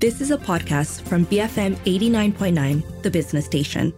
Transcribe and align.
This 0.00 0.22
is 0.22 0.30
a 0.30 0.38
podcast 0.38 1.02
from 1.02 1.26
BFM 1.26 1.76
89.9, 1.84 3.02
the 3.02 3.10
business 3.10 3.44
station. 3.44 3.92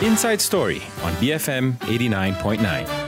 Inside 0.00 0.40
Story 0.40 0.80
on 1.02 1.12
BFM 1.20 1.74
89.9. 1.80 2.99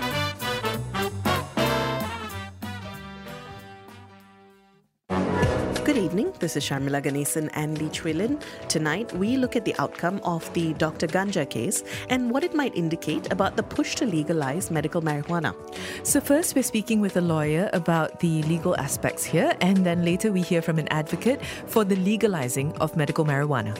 evening. 6.13 6.33
This 6.41 6.57
is 6.57 6.65
Sharmila 6.65 7.03
Ganesan 7.03 7.49
and 7.55 7.79
Lee 7.79 7.89
Chwi 7.89 8.15
Lynn. 8.15 8.39
Tonight, 8.69 9.11
we 9.15 9.39
look 9.39 9.57
at 9.57 9.65
the 9.65 9.75
outcome 9.79 10.21
of 10.25 10.53
the 10.53 10.75
Dr. 10.75 11.07
Ganja 11.07 11.49
case 11.49 11.85
and 12.11 12.31
what 12.31 12.45
it 12.45 12.55
might 12.55 12.77
indicate 12.77 13.33
about 13.33 13.57
the 13.57 13.63
push 13.63 13.95
to 13.95 14.05
legalize 14.05 14.71
medical 14.71 15.01
marijuana. 15.01 15.55
So, 16.03 16.21
first, 16.21 16.55
we're 16.55 16.65
speaking 16.65 17.01
with 17.01 17.17
a 17.17 17.23
lawyer 17.23 17.71
about 17.73 18.21
the 18.21 18.43
legal 18.43 18.77
aspects 18.77 19.25
here, 19.25 19.57
and 19.63 19.87
then 19.87 20.05
later, 20.05 20.31
we 20.31 20.43
hear 20.43 20.61
from 20.61 20.79
an 20.79 20.89
advocate 20.89 21.41
for 21.67 21.83
the 21.83 21.97
legalizing 21.97 22.77
of 22.77 22.95
medical 22.95 23.25
marijuana. 23.25 23.75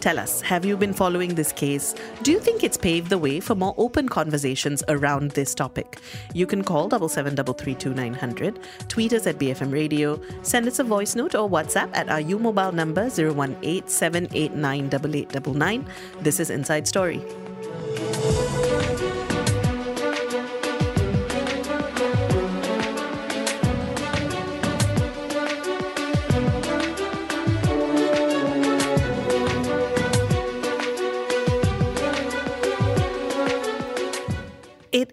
Tell 0.00 0.18
us, 0.18 0.40
have 0.42 0.64
you 0.64 0.76
been 0.76 0.92
following 0.92 1.34
this 1.34 1.52
case? 1.52 1.94
Do 2.22 2.30
you 2.30 2.38
think 2.38 2.62
it's 2.62 2.76
paved 2.76 3.10
the 3.10 3.18
way 3.18 3.40
for 3.40 3.54
more 3.54 3.74
open 3.76 4.08
conversations 4.08 4.84
around 4.88 5.32
this 5.32 5.54
topic? 5.54 5.98
You 6.32 6.46
can 6.46 6.62
call 6.62 6.88
77332900, 6.88 8.58
tweet 8.88 9.12
us 9.12 9.26
at 9.26 9.38
BFM 9.38 9.72
Radio, 9.72 10.20
send 10.42 10.68
us 10.68 10.78
a 10.78 10.84
voice 10.84 11.16
note 11.16 11.34
or 11.34 11.48
WhatsApp 11.48 11.90
at 11.94 12.08
our 12.08 12.20
U 12.20 12.38
mobile 12.38 12.72
number 12.72 13.10
018 13.10 13.88
789 13.88 15.86
This 16.20 16.40
is 16.40 16.50
Inside 16.50 16.86
Story. 16.86 17.22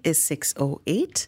Is 0.04 0.20
6.08. 0.20 1.28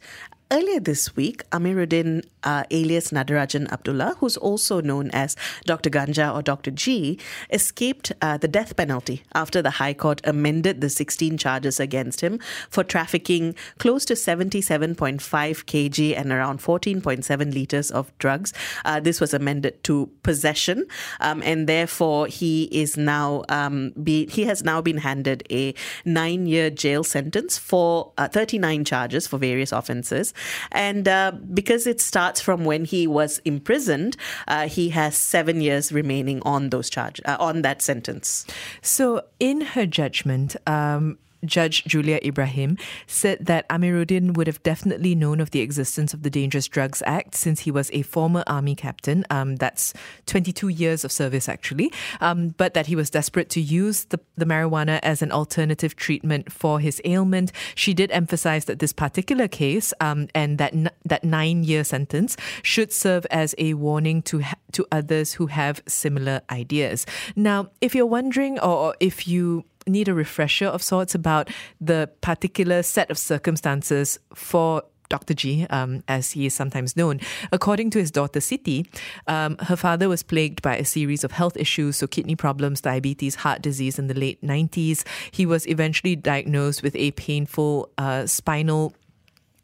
Earlier 0.51 0.79
this 0.79 1.15
week, 1.15 1.41
Amiruddin, 1.49 2.23
uh, 2.43 2.65
alias 2.69 3.09
Nadarajan 3.09 3.67
Abdullah, 3.71 4.15
who's 4.19 4.37
also 4.37 4.79
known 4.79 5.09
as 5.09 5.35
Dr. 5.65 5.89
Ganja 5.89 6.35
or 6.35 6.43
Dr. 6.43 6.69
G, 6.69 7.19
escaped 7.49 8.11
uh, 8.21 8.37
the 8.37 8.47
death 8.47 8.75
penalty 8.75 9.23
after 9.33 9.63
the 9.63 9.71
High 9.71 9.95
Court 9.95 10.21
amended 10.23 10.81
the 10.81 10.89
16 10.89 11.39
charges 11.39 11.79
against 11.79 12.21
him 12.21 12.39
for 12.69 12.83
trafficking 12.83 13.55
close 13.79 14.05
to 14.05 14.13
77.5 14.13 15.17
kg 15.17 16.15
and 16.15 16.31
around 16.31 16.59
14.7 16.59 17.51
liters 17.51 17.89
of 17.89 18.15
drugs. 18.19 18.53
Uh, 18.85 18.99
this 18.99 19.19
was 19.19 19.33
amended 19.33 19.83
to 19.85 20.11
possession, 20.21 20.85
um, 21.21 21.41
and 21.43 21.67
therefore 21.67 22.27
he 22.27 22.65
is 22.65 22.97
now 22.97 23.43
um, 23.49 23.93
be, 24.03 24.27
he 24.27 24.43
has 24.43 24.63
now 24.63 24.79
been 24.79 24.97
handed 24.97 25.43
a 25.49 25.73
nine-year 26.05 26.69
jail 26.69 27.03
sentence 27.03 27.57
for 27.57 28.13
uh, 28.19 28.27
39 28.27 28.85
charges 28.85 29.25
for 29.25 29.39
various 29.39 29.71
offences. 29.71 30.34
And 30.71 31.07
uh, 31.07 31.33
because 31.53 31.87
it 31.87 32.01
starts 32.01 32.41
from 32.41 32.65
when 32.65 32.85
he 32.85 33.07
was 33.07 33.39
imprisoned, 33.45 34.17
uh, 34.47 34.67
he 34.67 34.89
has 34.89 35.15
seven 35.15 35.61
years 35.61 35.91
remaining 35.91 36.41
on 36.43 36.69
those 36.69 36.89
charges, 36.89 37.23
uh, 37.25 37.37
on 37.39 37.61
that 37.61 37.81
sentence. 37.81 38.45
So, 38.81 39.21
in 39.39 39.61
her 39.61 39.85
judgment, 39.85 40.55
um, 40.67 41.17
Judge 41.45 41.83
Julia 41.85 42.19
Ibrahim 42.23 42.77
said 43.07 43.45
that 43.45 43.67
Amiruddin 43.69 44.35
would 44.35 44.47
have 44.47 44.61
definitely 44.63 45.15
known 45.15 45.39
of 45.39 45.51
the 45.51 45.61
existence 45.61 46.13
of 46.13 46.23
the 46.23 46.29
Dangerous 46.29 46.67
Drugs 46.67 47.01
Act 47.05 47.35
since 47.35 47.61
he 47.61 47.71
was 47.71 47.89
a 47.93 48.01
former 48.01 48.43
army 48.47 48.75
captain. 48.75 49.25
Um, 49.29 49.55
that's 49.55 49.93
22 50.25 50.69
years 50.69 51.03
of 51.03 51.11
service, 51.11 51.47
actually. 51.47 51.91
Um, 52.21 52.49
but 52.57 52.73
that 52.73 52.87
he 52.87 52.95
was 52.95 53.09
desperate 53.09 53.49
to 53.51 53.61
use 53.61 54.05
the, 54.05 54.19
the 54.35 54.45
marijuana 54.45 54.99
as 55.03 55.21
an 55.21 55.31
alternative 55.31 55.95
treatment 55.95 56.51
for 56.51 56.79
his 56.79 57.01
ailment. 57.05 57.51
She 57.75 57.93
did 57.93 58.11
emphasize 58.11 58.65
that 58.65 58.79
this 58.79 58.93
particular 58.93 59.47
case 59.47 59.93
um, 60.01 60.27
and 60.33 60.57
that 60.57 60.73
n- 60.73 60.89
that 61.05 61.23
nine 61.23 61.63
year 61.63 61.83
sentence 61.83 62.37
should 62.63 62.91
serve 62.91 63.25
as 63.31 63.55
a 63.57 63.73
warning 63.75 64.21
to 64.23 64.41
ha- 64.41 64.55
to 64.71 64.85
others 64.91 65.33
who 65.33 65.47
have 65.47 65.81
similar 65.87 66.41
ideas. 66.49 67.05
Now, 67.35 67.69
if 67.81 67.95
you're 67.95 68.05
wondering, 68.05 68.59
or 68.59 68.95
if 68.99 69.27
you 69.27 69.65
need 69.87 70.07
a 70.07 70.13
refresher 70.13 70.65
of 70.65 70.81
sorts 70.81 71.15
about 71.15 71.49
the 71.79 72.09
particular 72.21 72.83
set 72.83 73.11
of 73.11 73.17
circumstances 73.17 74.19
for 74.33 74.83
Dr. 75.09 75.33
G, 75.33 75.65
um, 75.69 76.03
as 76.07 76.31
he 76.31 76.45
is 76.45 76.53
sometimes 76.53 76.97
known. 76.97 77.19
According 77.51 77.91
to 77.91 77.99
his 77.99 78.11
daughter 78.11 78.39
Siti, 78.39 78.87
um, 79.27 79.57
her 79.59 79.75
father 79.75 80.09
was 80.09 80.23
plagued 80.23 80.61
by 80.61 80.75
a 80.77 80.85
series 80.85 81.23
of 81.23 81.31
health 81.31 81.55
issues, 81.57 81.97
so 81.97 82.07
kidney 82.07 82.35
problems, 82.35 82.81
diabetes, 82.81 83.35
heart 83.35 83.61
disease 83.61 83.99
in 83.99 84.07
the 84.07 84.13
late 84.13 84.41
90s. 84.41 85.03
He 85.31 85.45
was 85.45 85.67
eventually 85.67 86.15
diagnosed 86.15 86.83
with 86.83 86.95
a 86.95 87.11
painful 87.11 87.89
uh, 87.97 88.25
spinal 88.25 88.93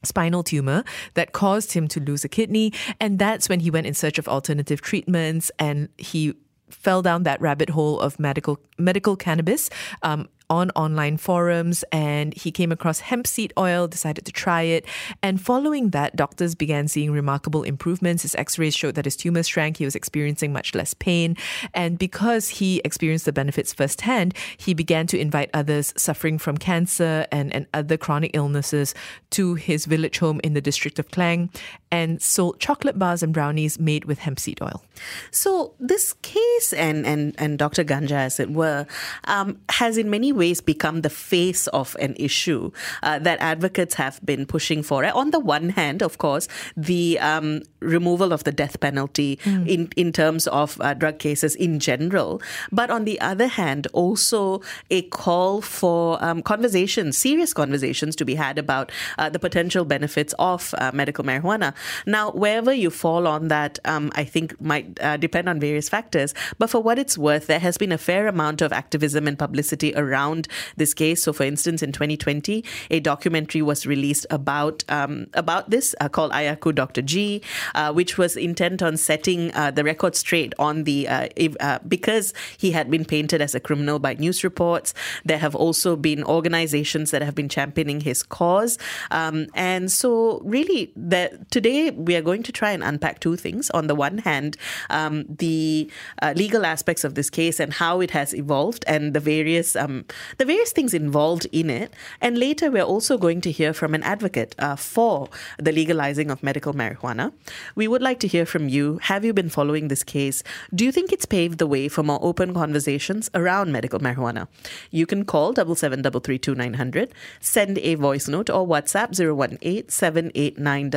spinal 0.03 0.41
tumor 0.41 0.83
that 1.13 1.31
caused 1.31 1.73
him 1.73 1.87
to 1.87 1.99
lose 1.99 2.25
a 2.25 2.27
kidney 2.27 2.73
and 2.99 3.19
that's 3.19 3.47
when 3.47 3.59
he 3.59 3.69
went 3.69 3.85
in 3.85 3.93
search 3.93 4.17
of 4.17 4.27
alternative 4.27 4.81
treatments 4.81 5.51
and 5.59 5.89
he 5.99 6.33
fell 6.71 7.01
down 7.01 7.23
that 7.23 7.39
rabbit 7.41 7.69
hole 7.69 7.99
of 7.99 8.19
medical 8.19 8.59
medical 8.77 9.15
cannabis 9.15 9.69
um, 10.03 10.27
on 10.51 10.69
online 10.71 11.15
forums 11.15 11.83
and 11.93 12.33
he 12.33 12.51
came 12.51 12.73
across 12.73 12.99
hemp 12.99 13.25
seed 13.25 13.53
oil, 13.57 13.87
decided 13.87 14.25
to 14.25 14.33
try 14.33 14.63
it. 14.63 14.85
And 15.23 15.41
following 15.41 15.91
that, 15.91 16.17
doctors 16.17 16.55
began 16.55 16.89
seeing 16.89 17.11
remarkable 17.11 17.63
improvements. 17.63 18.23
His 18.23 18.35
x 18.35 18.59
rays 18.59 18.75
showed 18.75 18.95
that 18.95 19.05
his 19.05 19.15
tumor 19.15 19.43
shrank, 19.43 19.77
he 19.77 19.85
was 19.85 19.95
experiencing 19.95 20.51
much 20.51 20.75
less 20.75 20.93
pain. 20.93 21.37
And 21.73 21.97
because 21.97 22.49
he 22.49 22.81
experienced 22.83 23.23
the 23.23 23.31
benefits 23.31 23.73
firsthand, 23.73 24.35
he 24.57 24.73
began 24.73 25.07
to 25.07 25.17
invite 25.17 25.49
others 25.53 25.93
suffering 25.95 26.37
from 26.37 26.57
cancer 26.57 27.25
and, 27.31 27.55
and 27.55 27.65
other 27.73 27.95
chronic 27.95 28.31
illnesses 28.33 28.93
to 29.29 29.55
his 29.55 29.85
village 29.85 30.19
home 30.19 30.41
in 30.43 30.53
the 30.53 30.61
district 30.61 30.99
of 30.99 31.09
Klang 31.11 31.49
and 31.91 32.21
sold 32.21 32.59
chocolate 32.59 32.99
bars 32.99 33.23
and 33.23 33.33
brownies 33.33 33.79
made 33.79 34.03
with 34.05 34.19
hemp 34.19 34.39
seed 34.39 34.61
oil. 34.61 34.83
So, 35.31 35.73
this 35.79 36.13
case 36.21 36.73
and, 36.73 37.05
and, 37.05 37.35
and 37.37 37.57
Dr. 37.57 37.83
Ganja, 37.83 38.11
as 38.11 38.39
it 38.39 38.51
were, 38.51 38.85
um, 39.25 39.59
has 39.69 39.97
in 39.97 40.09
many 40.09 40.31
ways 40.31 40.40
ways 40.41 40.59
become 40.73 40.97
the 41.07 41.13
face 41.31 41.63
of 41.81 41.87
an 42.05 42.13
issue 42.27 42.63
uh, 43.03 43.17
that 43.27 43.37
advocates 43.53 43.93
have 44.03 44.15
been 44.25 44.43
pushing 44.55 44.81
for. 44.89 44.99
On 45.21 45.27
the 45.35 45.43
one 45.57 45.69
hand, 45.79 45.99
of 46.09 46.13
course, 46.25 46.45
the 46.89 47.05
um, 47.29 47.47
removal 47.95 48.29
of 48.33 48.41
the 48.47 48.53
death 48.61 48.75
penalty 48.79 49.31
mm. 49.43 49.67
in, 49.73 49.81
in 50.03 50.09
terms 50.21 50.43
of 50.61 50.67
uh, 50.81 50.93
drug 51.01 51.17
cases 51.27 51.53
in 51.55 51.79
general. 51.89 52.41
But 52.71 52.89
on 52.89 53.05
the 53.09 53.17
other 53.31 53.49
hand, 53.61 53.87
also 53.93 54.61
a 54.89 55.01
call 55.21 55.61
for 55.61 56.01
um, 56.27 56.41
conversations, 56.53 57.17
serious 57.27 57.53
conversations 57.53 58.15
to 58.19 58.25
be 58.31 58.35
had 58.45 58.57
about 58.65 58.91
uh, 59.17 59.29
the 59.35 59.41
potential 59.47 59.83
benefits 59.85 60.33
of 60.39 60.73
uh, 60.77 60.91
medical 61.01 61.23
marijuana. 61.29 61.73
Now, 62.05 62.31
wherever 62.43 62.73
you 62.73 62.89
fall 62.89 63.23
on 63.35 63.41
that, 63.55 63.73
um, 63.85 64.05
I 64.15 64.23
think 64.33 64.47
might 64.71 64.87
uh, 65.01 65.17
depend 65.17 65.45
on 65.49 65.59
various 65.59 65.87
factors. 65.95 66.33
But 66.59 66.69
for 66.73 66.81
what 66.87 66.97
it's 67.03 67.17
worth, 67.27 67.45
there 67.51 67.63
has 67.67 67.77
been 67.77 67.91
a 67.91 68.01
fair 68.09 68.23
amount 68.27 68.61
of 68.65 68.71
activism 68.73 69.27
and 69.27 69.37
publicity 69.37 69.93
around 70.03 70.30
around 70.31 70.47
this 70.77 70.93
case. 70.93 71.23
So, 71.23 71.33
for 71.33 71.43
instance, 71.43 71.83
in 71.83 71.91
2020, 71.91 72.63
a 72.89 72.99
documentary 72.99 73.61
was 73.61 73.85
released 73.85 74.25
about 74.29 74.83
um, 74.89 75.27
about 75.33 75.69
this 75.69 75.95
uh, 75.99 76.09
called 76.09 76.31
Ayahku 76.31 76.73
Dr. 76.73 77.01
G, 77.01 77.41
uh, 77.75 77.93
which 77.93 78.17
was 78.17 78.35
intent 78.35 78.81
on 78.81 78.97
setting 78.97 79.53
uh, 79.53 79.71
the 79.71 79.83
record 79.83 80.15
straight 80.15 80.53
on 80.59 80.83
the 80.83 81.07
uh, 81.07 81.27
uh, 81.59 81.79
because 81.87 82.33
he 82.57 82.71
had 82.71 82.89
been 82.89 83.05
painted 83.05 83.41
as 83.41 83.55
a 83.55 83.59
criminal 83.59 83.99
by 83.99 84.13
news 84.13 84.43
reports. 84.43 84.93
There 85.25 85.39
have 85.39 85.55
also 85.55 85.95
been 85.95 86.23
organizations 86.23 87.11
that 87.11 87.21
have 87.21 87.35
been 87.35 87.49
championing 87.49 88.01
his 88.01 88.23
cause, 88.23 88.77
um, 89.11 89.47
and 89.55 89.91
so 89.91 90.41
really, 90.43 90.91
that 90.95 91.51
today 91.51 91.91
we 91.91 92.15
are 92.15 92.21
going 92.21 92.43
to 92.43 92.51
try 92.51 92.71
and 92.71 92.83
unpack 92.83 93.19
two 93.19 93.35
things. 93.35 93.69
On 93.71 93.87
the 93.87 93.95
one 93.95 94.19
hand, 94.19 94.57
um, 94.89 95.25
the 95.27 95.89
uh, 96.21 96.33
legal 96.35 96.65
aspects 96.65 97.03
of 97.03 97.15
this 97.15 97.29
case 97.29 97.59
and 97.59 97.73
how 97.73 98.01
it 98.01 98.11
has 98.11 98.33
evolved, 98.33 98.83
and 98.87 99.13
the 99.13 99.19
various 99.19 99.75
um, 99.75 100.05
the 100.37 100.45
various 100.45 100.71
things 100.71 100.93
involved 100.93 101.47
in 101.51 101.69
it. 101.69 101.93
And 102.19 102.37
later, 102.37 102.71
we're 102.71 102.83
also 102.83 103.17
going 103.17 103.41
to 103.41 103.51
hear 103.51 103.73
from 103.73 103.93
an 103.93 104.03
advocate 104.03 104.55
uh, 104.59 104.75
for 104.75 105.29
the 105.57 105.71
legalizing 105.71 106.31
of 106.31 106.43
medical 106.43 106.73
marijuana. 106.73 107.33
We 107.75 107.87
would 107.87 108.01
like 108.01 108.19
to 108.21 108.27
hear 108.27 108.45
from 108.45 108.69
you. 108.69 108.99
Have 109.03 109.25
you 109.25 109.33
been 109.33 109.49
following 109.49 109.87
this 109.87 110.03
case? 110.03 110.43
Do 110.73 110.85
you 110.85 110.91
think 110.91 111.11
it's 111.11 111.25
paved 111.25 111.57
the 111.57 111.67
way 111.67 111.87
for 111.87 112.03
more 112.03 112.19
open 112.21 112.53
conversations 112.53 113.29
around 113.33 113.71
medical 113.71 113.99
marijuana? 113.99 114.47
You 114.89 115.05
can 115.05 115.25
call 115.25 115.53
77332900, 115.53 117.11
send 117.39 117.77
a 117.79 117.95
voice 117.95 118.27
note 118.27 118.49
or 118.49 118.67
WhatsApp 118.67 119.11
018 119.19 119.89
789 119.89 120.91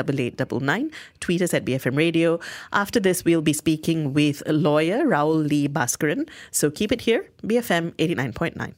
tweet 1.21 1.43
us 1.43 1.55
at 1.55 1.65
BFM 1.65 1.97
Radio. 1.97 2.41
After 2.73 3.01
this, 3.01 3.25
we'll 3.25 3.43
be 3.43 3.53
speaking 3.53 4.13
with 4.13 4.43
lawyer 4.47 5.05
Rahul 5.05 5.49
Lee 5.49 5.69
Bhaskaran. 5.69 6.29
So 6.51 6.71
keep 6.71 6.93
it 6.93 7.03
here, 7.03 7.29
BFM 7.43 7.93
89.9. 7.93 8.75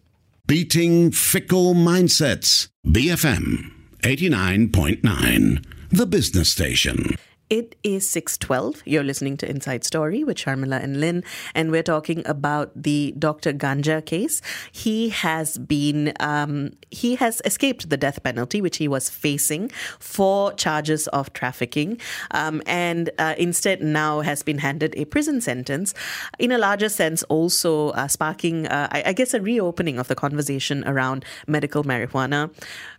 Beating 0.46 1.10
fickle 1.10 1.74
mindsets. 1.74 2.68
BFM 2.86 3.72
89.9, 4.02 5.64
the 5.90 6.06
business 6.06 6.50
station. 6.50 7.16
It 7.48 7.76
is 7.84 8.10
6:12. 8.10 8.82
You're 8.84 9.04
listening 9.04 9.36
to 9.36 9.48
Inside 9.48 9.84
Story 9.84 10.24
with 10.24 10.36
Sharmila 10.36 10.82
and 10.82 10.98
Lynn 10.98 11.22
and 11.54 11.70
we're 11.70 11.84
talking 11.84 12.26
about 12.26 12.72
the 12.74 13.14
Dr. 13.16 13.52
Ganja 13.52 14.04
case. 14.04 14.42
He 14.72 15.10
has 15.10 15.56
been 15.56 16.12
um, 16.18 16.72
he 16.90 17.14
has 17.14 17.40
escaped 17.44 17.88
the 17.88 17.96
death 17.96 18.20
penalty 18.24 18.60
which 18.60 18.78
he 18.78 18.88
was 18.88 19.08
facing 19.08 19.68
for 20.00 20.54
charges 20.54 21.06
of 21.08 21.32
trafficking 21.34 22.00
um, 22.32 22.62
and 22.66 23.10
uh, 23.16 23.36
instead 23.38 23.80
now 23.80 24.22
has 24.22 24.42
been 24.42 24.58
handed 24.58 24.92
a 24.96 25.04
prison 25.04 25.40
sentence 25.40 25.94
in 26.40 26.50
a 26.50 26.58
larger 26.58 26.88
sense 26.88 27.22
also 27.24 27.90
uh, 27.90 28.08
sparking 28.08 28.66
uh, 28.66 28.88
I, 28.90 29.04
I 29.06 29.12
guess 29.12 29.34
a 29.34 29.40
reopening 29.40 30.00
of 30.00 30.08
the 30.08 30.16
conversation 30.16 30.82
around 30.84 31.24
medical 31.46 31.84
marijuana. 31.84 32.50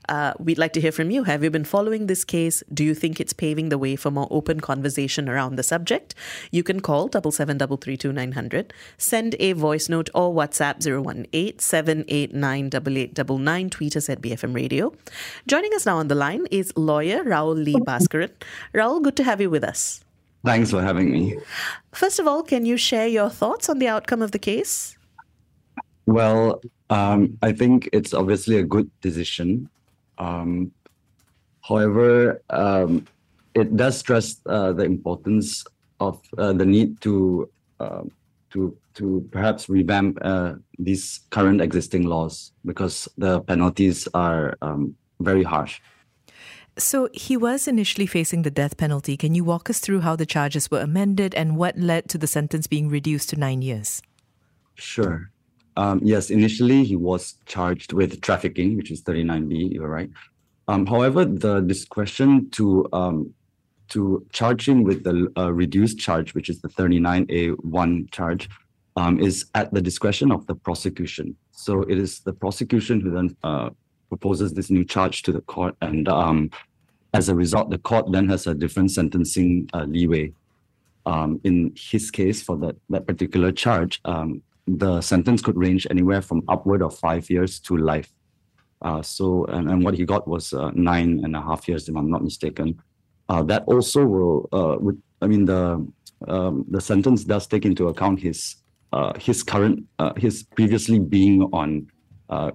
Uh, 0.10 0.34
we'd 0.40 0.58
like 0.58 0.72
to 0.74 0.80
hear 0.80 0.92
from 0.92 1.12
you. 1.12 1.24
Have 1.24 1.44
you 1.44 1.50
been 1.50 1.66
following 1.66 2.08
this 2.08 2.24
case? 2.24 2.64
Do 2.74 2.84
you 2.84 2.96
think 2.96 3.20
it's 3.20 3.34
paving 3.34 3.68
the 3.68 3.78
way 3.78 3.98
for 3.98 4.10
more 4.10 4.28
open 4.38 4.60
conversation 4.60 5.28
around 5.28 5.56
the 5.56 5.64
subject? 5.64 6.14
You 6.52 6.64
can 6.64 6.80
call 6.80 7.08
double 7.08 7.32
seven 7.32 7.58
double 7.58 7.78
three 7.78 7.98
two 7.98 8.14
nine 8.14 8.34
hundred, 8.34 8.74
send 8.98 9.36
a 9.40 9.54
voice 9.54 9.90
note 9.90 10.10
or 10.14 10.34
WhatsApp 10.34 10.78
018 10.88 11.58
tweet 13.70 13.96
us 13.96 14.10
at 14.10 14.22
BFM 14.22 14.56
Radio. 14.56 14.94
Joining 15.48 15.74
us 15.74 15.86
now 15.86 15.98
on 15.98 16.08
the 16.08 16.16
line 16.16 16.46
is 16.52 16.74
lawyer 16.76 17.24
Rahul 17.24 17.64
Lee 17.64 17.76
Bhaskaran. 17.76 18.32
Rahul, 18.74 19.04
good 19.04 19.16
to 19.18 19.24
have 19.24 19.42
you 19.42 19.50
with 19.50 19.64
us. 19.64 20.04
Thanks 20.46 20.72
for 20.72 20.82
having 20.82 21.12
me. 21.12 21.38
First 21.92 22.20
of 22.20 22.28
all, 22.28 22.44
can 22.44 22.66
you 22.66 22.78
share 22.78 23.08
your 23.08 23.30
thoughts 23.30 23.70
on 23.70 23.80
the 23.80 23.88
outcome 23.88 24.22
of 24.22 24.32
the 24.32 24.40
case? 24.40 24.98
Well, 26.06 26.62
um, 26.90 27.38
I 27.42 27.52
think 27.52 27.90
it's 27.92 28.14
obviously 28.14 28.58
a 28.58 28.64
good 28.64 28.90
decision. 29.02 29.70
Um, 30.18 30.72
however, 31.68 32.42
um, 32.50 33.06
it 33.58 33.76
does 33.76 33.98
stress 33.98 34.38
uh, 34.46 34.72
the 34.74 34.84
importance 34.84 35.66
of 36.00 36.22
uh, 36.38 36.54
the 36.54 36.66
need 36.66 37.02
to 37.02 37.50
uh, 37.80 38.04
to 38.52 38.78
to 38.94 39.28
perhaps 39.32 39.70
revamp 39.70 40.18
uh, 40.22 40.54
these 40.80 41.22
current 41.32 41.62
existing 41.62 42.04
laws 42.04 42.52
because 42.66 43.10
the 43.18 43.42
penalties 43.42 44.08
are 44.14 44.58
um, 44.62 44.96
very 45.20 45.44
harsh. 45.44 45.80
So 46.78 47.10
he 47.12 47.36
was 47.38 47.68
initially 47.68 48.06
facing 48.06 48.44
the 48.44 48.52
death 48.52 48.78
penalty. 48.78 49.18
Can 49.18 49.34
you 49.34 49.44
walk 49.44 49.70
us 49.70 49.80
through 49.80 50.02
how 50.02 50.16
the 50.16 50.28
charges 50.28 50.70
were 50.70 50.80
amended 50.80 51.34
and 51.34 51.58
what 51.58 51.78
led 51.78 52.08
to 52.10 52.20
the 52.20 52.28
sentence 52.28 52.68
being 52.68 52.88
reduced 52.88 53.30
to 53.30 53.36
nine 53.36 53.64
years? 53.64 54.02
Sure. 54.76 55.32
Um, 55.76 56.00
yes, 56.04 56.30
initially 56.30 56.84
he 56.84 56.96
was 56.96 57.36
charged 57.46 57.94
with 57.94 58.22
trafficking, 58.22 58.78
which 58.78 58.92
is 58.92 59.02
39B, 59.04 59.74
you're 59.74 59.88
right. 59.88 60.10
Um, 60.68 60.86
however, 60.86 61.26
the 61.26 61.62
discretion 61.62 62.50
to 62.52 62.88
um, 62.94 63.34
to 63.90 64.26
charge 64.32 64.68
him 64.68 64.84
with 64.84 65.04
the 65.04 65.32
uh, 65.38 65.52
reduced 65.52 66.00
charge, 66.00 66.34
which 66.34 66.50
is 66.50 66.62
the 66.62 66.70
39A1 66.70 68.12
charge, 68.12 68.50
um, 68.96 69.20
is 69.20 69.46
at 69.56 69.74
the 69.74 69.82
discretion 69.82 70.32
of 70.32 70.46
the 70.48 70.56
prosecution. 70.56 71.36
So 71.52 71.84
it 71.84 71.98
is 71.98 72.20
the 72.22 72.34
prosecution 72.34 73.00
who 73.00 73.12
then 73.12 73.38
uh, 73.44 73.70
proposes 74.10 74.54
this 74.54 74.70
new 74.70 74.84
charge 74.84 75.22
to 75.24 75.32
the 75.32 75.42
court, 75.42 75.76
and 75.82 76.08
um, 76.08 76.50
as 77.14 77.30
a 77.30 77.36
result, 77.36 77.70
the 77.70 77.78
court 77.78 78.12
then 78.12 78.28
has 78.30 78.48
a 78.48 78.54
different 78.54 78.92
sentencing 78.92 79.70
uh, 79.74 79.84
leeway. 79.84 80.34
Um, 81.06 81.40
in 81.44 81.74
his 81.78 82.12
case, 82.12 82.42
for 82.42 82.58
that 82.58 82.76
that 82.90 83.08
particular 83.08 83.52
charge, 83.52 84.02
um, 84.06 84.42
the 84.68 85.00
sentence 85.02 85.42
could 85.42 85.58
range 85.58 85.88
anywhere 85.90 86.22
from 86.22 86.44
upward 86.50 86.82
of 86.82 86.98
five 86.98 87.30
years 87.30 87.60
to 87.62 87.78
life. 87.78 88.12
Uh, 88.82 89.02
so, 89.02 89.46
and, 89.46 89.70
and 89.70 89.84
what 89.84 89.96
he 89.96 90.06
got 90.06 90.28
was 90.28 90.54
uh, 90.54 90.72
nine 90.76 91.22
and 91.24 91.36
a 91.36 91.42
half 91.42 91.68
years, 91.68 91.88
if 91.88 91.96
I'm 91.96 92.12
not 92.12 92.24
mistaken. 92.24 92.80
Uh, 93.30 93.44
that 93.44 93.64
also 93.66 94.06
will, 94.06 94.50
uh, 94.54 94.78
I 95.22 95.28
mean, 95.28 95.46
the 95.46 95.86
um, 96.28 96.66
the 96.70 96.82
sentence 96.82 97.24
does 97.24 97.46
take 97.46 97.66
into 97.66 97.88
account 97.90 98.20
his 98.20 98.56
uh, 98.94 99.14
his 99.20 99.44
current, 99.44 99.86
uh, 100.00 100.14
his 100.16 100.44
previously 100.44 101.00
being 101.00 101.44
on 101.54 101.88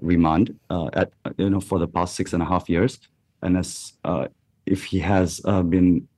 remand 0.00 0.58
at 0.94 1.12
you 1.36 1.50
know 1.50 1.60
for 1.60 1.78
the 1.78 1.88
past 1.88 2.16
six 2.16 2.32
and 2.32 2.42
a 2.42 2.46
half 2.46 2.68
years, 2.68 2.98
and 3.42 3.56
as 3.56 3.92
if 4.66 4.84
he 4.84 4.98
has 4.98 5.40
been 5.68 6.08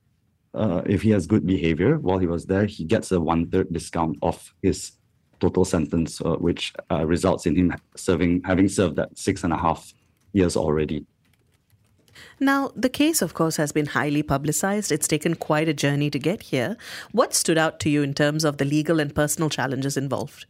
if 0.85 1.01
he 1.01 1.09
has 1.11 1.27
good 1.27 1.45
behavior 1.45 1.97
while 1.99 2.17
he 2.17 2.27
was 2.27 2.45
there, 2.45 2.65
he 2.65 2.85
gets 2.85 3.11
a 3.11 3.19
one 3.19 3.49
third 3.49 3.71
discount 3.71 4.17
off 4.21 4.53
his 4.61 4.93
total 5.39 5.65
sentence, 5.65 6.21
uh, 6.21 6.35
which 6.35 6.73
uh, 6.91 7.05
results 7.05 7.45
in 7.45 7.55
him 7.55 7.73
serving 7.95 8.41
having 8.43 8.67
served 8.67 8.95
that 8.95 9.17
six 9.17 9.43
and 9.43 9.53
a 9.53 9.57
half 9.57 9.93
years 10.33 10.55
already. 10.55 11.05
Now, 12.39 12.71
the 12.75 12.89
case, 12.89 13.21
of 13.21 13.33
course, 13.33 13.57
has 13.57 13.71
been 13.71 13.85
highly 13.85 14.23
publicized. 14.23 14.91
It's 14.91 15.07
taken 15.07 15.35
quite 15.35 15.69
a 15.69 15.73
journey 15.73 16.09
to 16.09 16.19
get 16.19 16.43
here. 16.43 16.75
What 17.11 17.33
stood 17.33 17.57
out 17.57 17.79
to 17.81 17.89
you 17.89 18.03
in 18.03 18.13
terms 18.13 18.43
of 18.43 18.57
the 18.57 18.65
legal 18.65 18.99
and 18.99 19.13
personal 19.15 19.49
challenges 19.49 19.95
involved? 19.95 20.45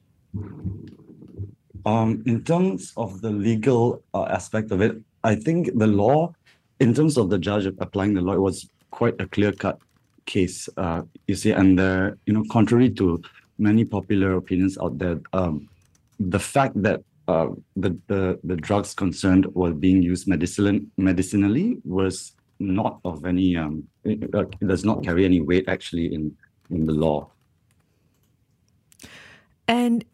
Um, 1.85 2.23
in 2.25 2.43
terms 2.43 2.93
of 2.97 3.21
the 3.21 3.29
legal 3.29 4.01
uh, 4.13 4.25
aspect 4.25 4.71
of 4.71 4.81
it, 4.81 4.97
I 5.23 5.35
think 5.35 5.77
the 5.77 5.87
law, 5.87 6.33
in 6.79 6.93
terms 6.93 7.17
of 7.17 7.29
the 7.29 7.37
judge 7.37 7.65
applying 7.65 8.15
the 8.15 8.21
law, 8.21 8.35
was 8.35 8.67
quite 8.89 9.19
a 9.19 9.27
clear 9.27 9.51
cut 9.51 9.79
case. 10.25 10.67
Uh, 10.77 11.03
you 11.27 11.35
see, 11.35 11.51
and 11.51 11.77
there, 11.77 12.17
you 12.25 12.33
know, 12.33 12.43
contrary 12.51 12.89
to 12.91 13.21
many 13.59 13.85
popular 13.85 14.35
opinions 14.35 14.77
out 14.79 14.97
there. 14.97 15.19
Um, 15.33 15.69
the 16.19 16.39
fact 16.39 16.81
that 16.81 17.01
uh, 17.27 17.47
the, 17.75 17.97
the 18.07 18.39
the 18.43 18.55
drugs 18.55 18.93
concerned 18.93 19.45
were 19.53 19.73
being 19.73 20.01
used 20.01 20.27
medicinal 20.27 20.79
medicinally 20.97 21.77
was 21.83 22.33
not 22.59 22.99
of 23.03 23.25
any 23.25 23.57
um, 23.57 23.83
it, 24.03 24.23
it 24.33 24.67
does 24.67 24.85
not 24.85 25.03
carry 25.03 25.25
any 25.25 25.41
weight 25.41 25.67
actually 25.67 26.13
in 26.13 26.35
in 26.69 26.85
the 26.85 26.93
law. 26.93 27.29
And 29.67 30.05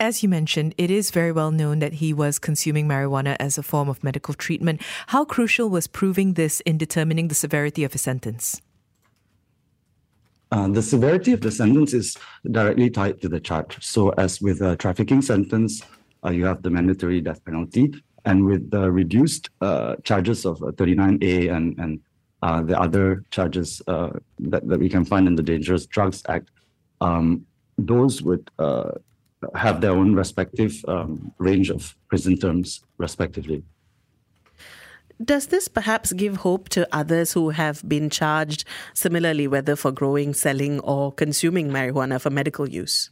as 0.00 0.22
you 0.22 0.28
mentioned, 0.28 0.74
it 0.76 0.90
is 0.90 1.10
very 1.10 1.32
well 1.32 1.50
known 1.50 1.78
that 1.78 1.94
he 1.94 2.12
was 2.12 2.38
consuming 2.38 2.88
marijuana 2.88 3.36
as 3.38 3.58
a 3.58 3.62
form 3.62 3.88
of 3.88 4.02
medical 4.02 4.34
treatment. 4.34 4.82
How 5.08 5.24
crucial 5.24 5.70
was 5.70 5.86
proving 5.86 6.34
this 6.34 6.60
in 6.60 6.78
determining 6.78 7.28
the 7.28 7.34
severity 7.34 7.84
of 7.84 7.92
his 7.92 8.02
sentence? 8.02 8.60
Uh, 10.52 10.68
the 10.68 10.82
severity 10.82 11.32
of 11.32 11.40
the 11.40 11.50
sentence 11.50 11.92
is 11.92 12.16
directly 12.50 12.90
tied 12.90 13.20
to 13.20 13.28
the 13.28 13.40
charge. 13.40 13.82
So, 13.84 14.10
as 14.10 14.40
with 14.40 14.60
a 14.60 14.76
trafficking 14.76 15.22
sentence, 15.22 15.82
you 16.30 16.44
have 16.44 16.62
the 16.62 16.70
mandatory 16.70 17.20
death 17.20 17.44
penalty, 17.44 17.92
and 18.24 18.46
with 18.46 18.70
the 18.70 18.90
reduced 18.90 19.50
uh, 19.60 19.96
charges 20.04 20.44
of 20.44 20.58
39A 20.58 21.50
uh, 21.50 21.54
and 21.54 21.78
and 21.78 22.00
uh, 22.42 22.62
the 22.62 22.78
other 22.78 23.24
charges 23.30 23.80
that, 23.86 24.20
that 24.38 24.78
we 24.78 24.88
can 24.88 25.04
find 25.04 25.26
in 25.26 25.34
the 25.34 25.42
Dangerous 25.42 25.86
Drugs 25.86 26.22
Act, 26.28 26.50
um, 27.00 27.46
those 27.78 28.20
would 28.20 28.50
have 29.54 29.80
their 29.80 29.92
own 29.92 30.14
respective 30.14 30.84
um, 30.86 31.32
range 31.38 31.70
of 31.70 31.96
prison 32.08 32.36
terms, 32.36 32.82
respectively. 32.98 33.62
Does 35.22 35.46
this 35.46 35.68
perhaps 35.68 36.12
give 36.12 36.38
hope 36.38 36.68
to 36.70 36.88
others 36.92 37.32
who 37.32 37.50
have 37.50 37.88
been 37.88 38.10
charged 38.10 38.64
similarly, 38.94 39.46
whether 39.46 39.76
for 39.76 39.92
growing, 39.92 40.34
selling, 40.34 40.80
or 40.80 41.12
consuming 41.12 41.70
marijuana 41.70 42.20
for 42.20 42.30
medical 42.30 42.68
use? 42.68 43.10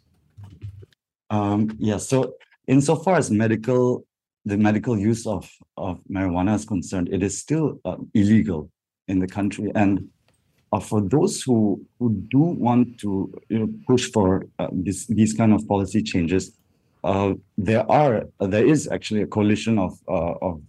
Um, 1.30 1.76
yeah, 1.78 1.98
so 1.98 2.34
insofar 2.66 3.16
as 3.16 3.30
medical, 3.30 4.04
the 4.44 4.56
medical 4.56 4.98
use 4.98 5.26
of, 5.26 5.50
of 5.76 6.00
marijuana 6.10 6.54
is 6.54 6.64
concerned, 6.64 7.08
it 7.12 7.22
is 7.22 7.38
still 7.38 7.80
uh, 7.84 7.96
illegal 8.14 8.70
in 9.08 9.18
the 9.18 9.26
country. 9.26 9.70
And 9.74 10.08
uh, 10.72 10.80
for 10.80 11.00
those 11.00 11.42
who, 11.42 11.84
who 11.98 12.10
do 12.30 12.38
want 12.38 12.98
to 13.00 13.32
you 13.48 13.58
know, 13.58 13.68
push 13.86 14.10
for 14.10 14.46
uh, 14.58 14.68
this, 14.72 15.06
these 15.06 15.34
kind 15.34 15.52
of 15.52 15.66
policy 15.68 16.02
changes, 16.02 16.56
uh, 17.04 17.34
there 17.58 17.90
are 17.90 18.24
there 18.38 18.64
is 18.64 18.88
actually 18.88 19.22
a 19.22 19.26
coalition 19.26 19.78
of 19.78 19.98
uh, 20.08 20.34
of 20.40 20.62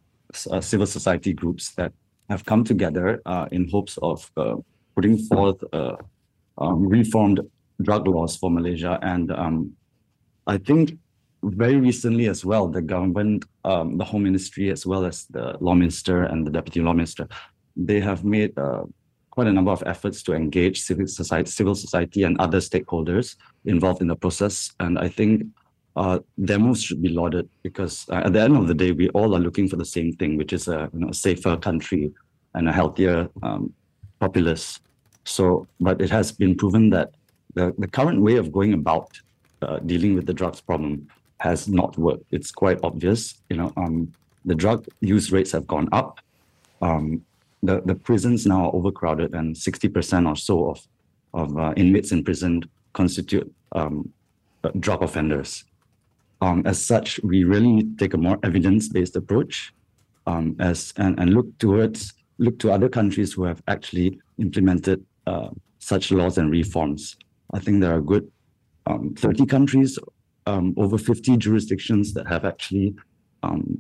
uh, 0.50 0.60
civil 0.62 0.88
society 0.88 1.32
groups 1.32 1.72
that 1.76 1.94
have 2.30 2.44
come 2.46 2.64
together 2.64 3.22
uh, 3.26 3.48
in 3.52 3.70
hopes 3.70 3.98
of 4.02 4.32
uh, 4.38 4.56
putting 4.96 5.18
forth 5.18 5.64
uh, 5.74 5.96
um, 6.58 6.88
reformed 6.88 7.40
drug 7.82 8.08
laws 8.08 8.36
for 8.36 8.50
Malaysia. 8.50 9.00
And 9.02 9.32
um, 9.32 9.74
I 10.48 10.58
think 10.58 10.98
very 11.44 11.76
recently 11.76 12.28
as 12.28 12.46
well, 12.46 12.68
the 12.68 12.82
government, 12.82 13.46
um, 13.66 13.98
the 13.98 14.06
Home 14.06 14.24
Ministry, 14.24 14.70
as 14.72 14.86
well 14.86 15.06
as 15.06 15.26
the 15.26 15.58
Law 15.60 15.74
Minister 15.74 16.24
and 16.24 16.48
the 16.48 16.52
Deputy 16.52 16.82
Law 16.82 16.94
Minister, 16.94 17.28
they 17.76 18.00
have 18.00 18.24
made 18.24 18.58
uh, 18.58 18.84
quite 19.32 19.48
a 19.48 19.52
number 19.52 19.72
of 19.72 19.84
efforts 19.86 20.24
to 20.24 20.34
engage 20.34 20.82
civil 20.82 21.08
society, 21.08 21.50
civil 21.50 21.76
society 21.76 22.24
and 22.24 22.40
other 22.40 22.60
stakeholders 22.60 23.36
involved 23.66 24.02
in 24.02 24.08
the 24.08 24.16
process. 24.16 24.72
And 24.80 24.98
I 25.00 25.10
think 25.10 25.44
uh, 25.96 26.20
demos 26.44 26.82
should 26.82 27.02
be 27.02 27.10
lauded 27.10 27.50
because 27.62 28.06
uh, 28.10 28.22
at 28.26 28.34
the 28.34 28.42
end 28.42 28.56
of 28.56 28.68
the 28.68 28.74
day, 28.74 28.92
we 28.92 29.10
all 29.10 29.36
are 29.36 29.40
looking 29.40 29.68
for 29.68 29.76
the 29.76 29.86
same 29.86 30.14
thing, 30.14 30.38
which 30.38 30.54
is 30.54 30.68
a, 30.68 30.90
you 30.94 31.00
know, 31.00 31.12
safer 31.12 31.58
country 31.58 32.12
and 32.54 32.70
a 32.70 32.72
healthier 32.72 33.30
um, 33.42 33.74
populace. 34.20 34.80
So, 35.26 35.68
but 35.80 36.02
it 36.02 36.10
has 36.10 36.32
been 36.32 36.56
proven 36.56 36.90
that 36.92 37.12
the, 37.56 37.74
the 37.78 37.88
current 37.88 38.22
way 38.22 38.38
of 38.38 38.52
going 38.52 38.74
about 38.74 39.10
uh, 39.62 39.80
dealing 39.80 40.16
with 40.16 40.26
the 40.26 40.34
drugs 40.34 40.62
problem 40.62 41.08
has 41.44 41.68
not 41.68 41.98
worked. 41.98 42.24
It's 42.32 42.52
quite 42.54 42.80
obvious. 42.84 43.36
You 43.50 43.58
know, 43.58 43.74
um, 43.76 44.14
the 44.46 44.56
drug 44.56 44.88
use 45.02 45.30
rates 45.30 45.52
have 45.52 45.68
gone 45.68 45.90
up. 45.92 46.22
Um, 46.82 47.22
the, 47.62 47.82
the 47.82 47.96
prisons 47.96 48.46
now 48.46 48.68
are 48.68 48.76
overcrowded 48.76 49.34
and 49.34 49.54
60% 49.54 50.30
or 50.30 50.38
so 50.38 50.70
of, 50.70 50.88
of 51.34 51.58
uh, 51.58 51.74
inmates 51.76 52.14
in 52.14 52.24
prison 52.24 52.64
constitute 52.94 53.54
um, 53.74 54.10
drug 54.80 55.04
offenders. 55.04 55.66
Um, 56.40 56.64
as 56.66 56.84
such, 56.86 57.20
we 57.24 57.44
really 57.44 57.74
need 57.74 57.98
to 57.98 58.06
take 58.06 58.14
a 58.14 58.18
more 58.18 58.40
evidence-based 58.44 59.18
approach 59.18 59.74
um, 60.26 60.56
as 60.60 60.94
and, 60.96 61.20
and 61.20 61.34
look 61.34 61.58
towards 61.58 62.14
look 62.38 62.58
to 62.60 62.72
other 62.72 62.88
countries 62.88 63.34
who 63.34 63.44
have 63.44 63.62
actually 63.68 64.18
implemented 64.40 65.06
uh, 65.28 65.50
such 65.80 66.10
laws 66.10 66.38
and 66.38 66.50
reforms. 66.52 67.18
I 67.54 67.60
think 67.60 67.82
there 67.82 67.94
are 67.94 68.02
good 68.02 68.32
um, 68.88 69.14
30 69.18 69.46
countries, 69.46 70.00
um, 70.46 70.74
over 70.78 70.98
50 70.98 71.38
jurisdictions 71.38 72.14
that 72.14 72.28
have 72.28 72.46
actually 72.46 72.96
um, 73.44 73.80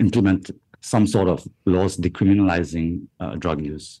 implemented 0.00 0.58
some 0.80 1.06
sort 1.06 1.28
of 1.28 1.46
laws 1.64 1.96
decriminalizing 1.96 3.06
uh, 3.20 3.34
drug 3.36 3.64
use. 3.64 4.00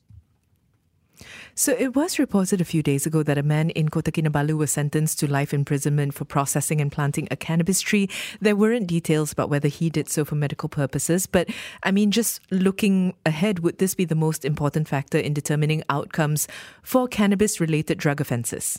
So 1.54 1.72
it 1.72 1.94
was 1.94 2.18
reported 2.18 2.60
a 2.60 2.64
few 2.64 2.82
days 2.82 3.06
ago 3.06 3.22
that 3.22 3.38
a 3.38 3.42
man 3.42 3.70
in 3.70 3.88
Kota 3.88 4.10
Kinabalu 4.10 4.58
was 4.58 4.72
sentenced 4.72 5.20
to 5.20 5.30
life 5.30 5.54
imprisonment 5.54 6.12
for 6.12 6.24
processing 6.24 6.80
and 6.80 6.90
planting 6.90 7.28
a 7.30 7.36
cannabis 7.36 7.80
tree. 7.80 8.08
There 8.40 8.56
weren't 8.56 8.88
details 8.88 9.32
about 9.32 9.50
whether 9.50 9.68
he 9.68 9.88
did 9.88 10.08
so 10.08 10.24
for 10.24 10.34
medical 10.34 10.68
purposes, 10.68 11.26
but 11.26 11.48
I 11.84 11.92
mean, 11.92 12.10
just 12.10 12.40
looking 12.50 13.14
ahead, 13.24 13.60
would 13.60 13.78
this 13.78 13.94
be 13.94 14.04
the 14.04 14.16
most 14.16 14.44
important 14.44 14.88
factor 14.88 15.18
in 15.18 15.32
determining 15.32 15.84
outcomes 15.88 16.48
for 16.82 17.06
cannabis 17.06 17.60
related 17.60 17.98
drug 17.98 18.20
offences? 18.20 18.78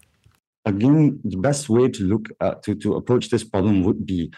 Again, 0.65 1.19
the 1.24 1.38
best 1.38 1.69
way 1.69 1.89
to 1.89 2.03
look 2.03 2.27
at, 2.41 2.63
to, 2.63 2.75
to 2.75 2.95
approach 2.95 3.29
this 3.29 3.43
problem 3.43 3.84
would 3.84 4.05
be 4.05 4.31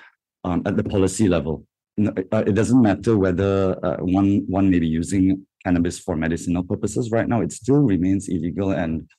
um, 0.43 0.61
at 0.65 0.75
the 0.75 0.83
policy 0.83 1.27
level. 1.27 1.65
Uh, 1.99 2.43
it 2.45 2.53
doesn't 2.53 2.81
matter 2.81 3.17
whether 3.17 3.77
uh, 3.83 3.97
one 3.97 4.43
one 4.47 4.69
may 4.69 4.79
be 4.79 4.87
using 4.87 5.45
cannabis 5.63 5.99
for 5.99 6.15
medicinal 6.15 6.63
purposes 6.63 7.11
right 7.11 7.27
now, 7.27 7.41
it 7.41 7.51
still 7.51 7.79
remains 7.79 8.29
illegal. 8.29 8.71
And, 8.71 9.09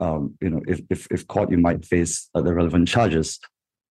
um, 0.00 0.34
you 0.40 0.50
know, 0.50 0.60
if, 0.66 0.80
if, 0.90 1.06
if 1.10 1.26
caught, 1.28 1.50
you 1.50 1.58
might 1.58 1.84
face 1.84 2.28
uh, 2.34 2.42
the 2.42 2.52
relevant 2.52 2.88
charges. 2.88 3.38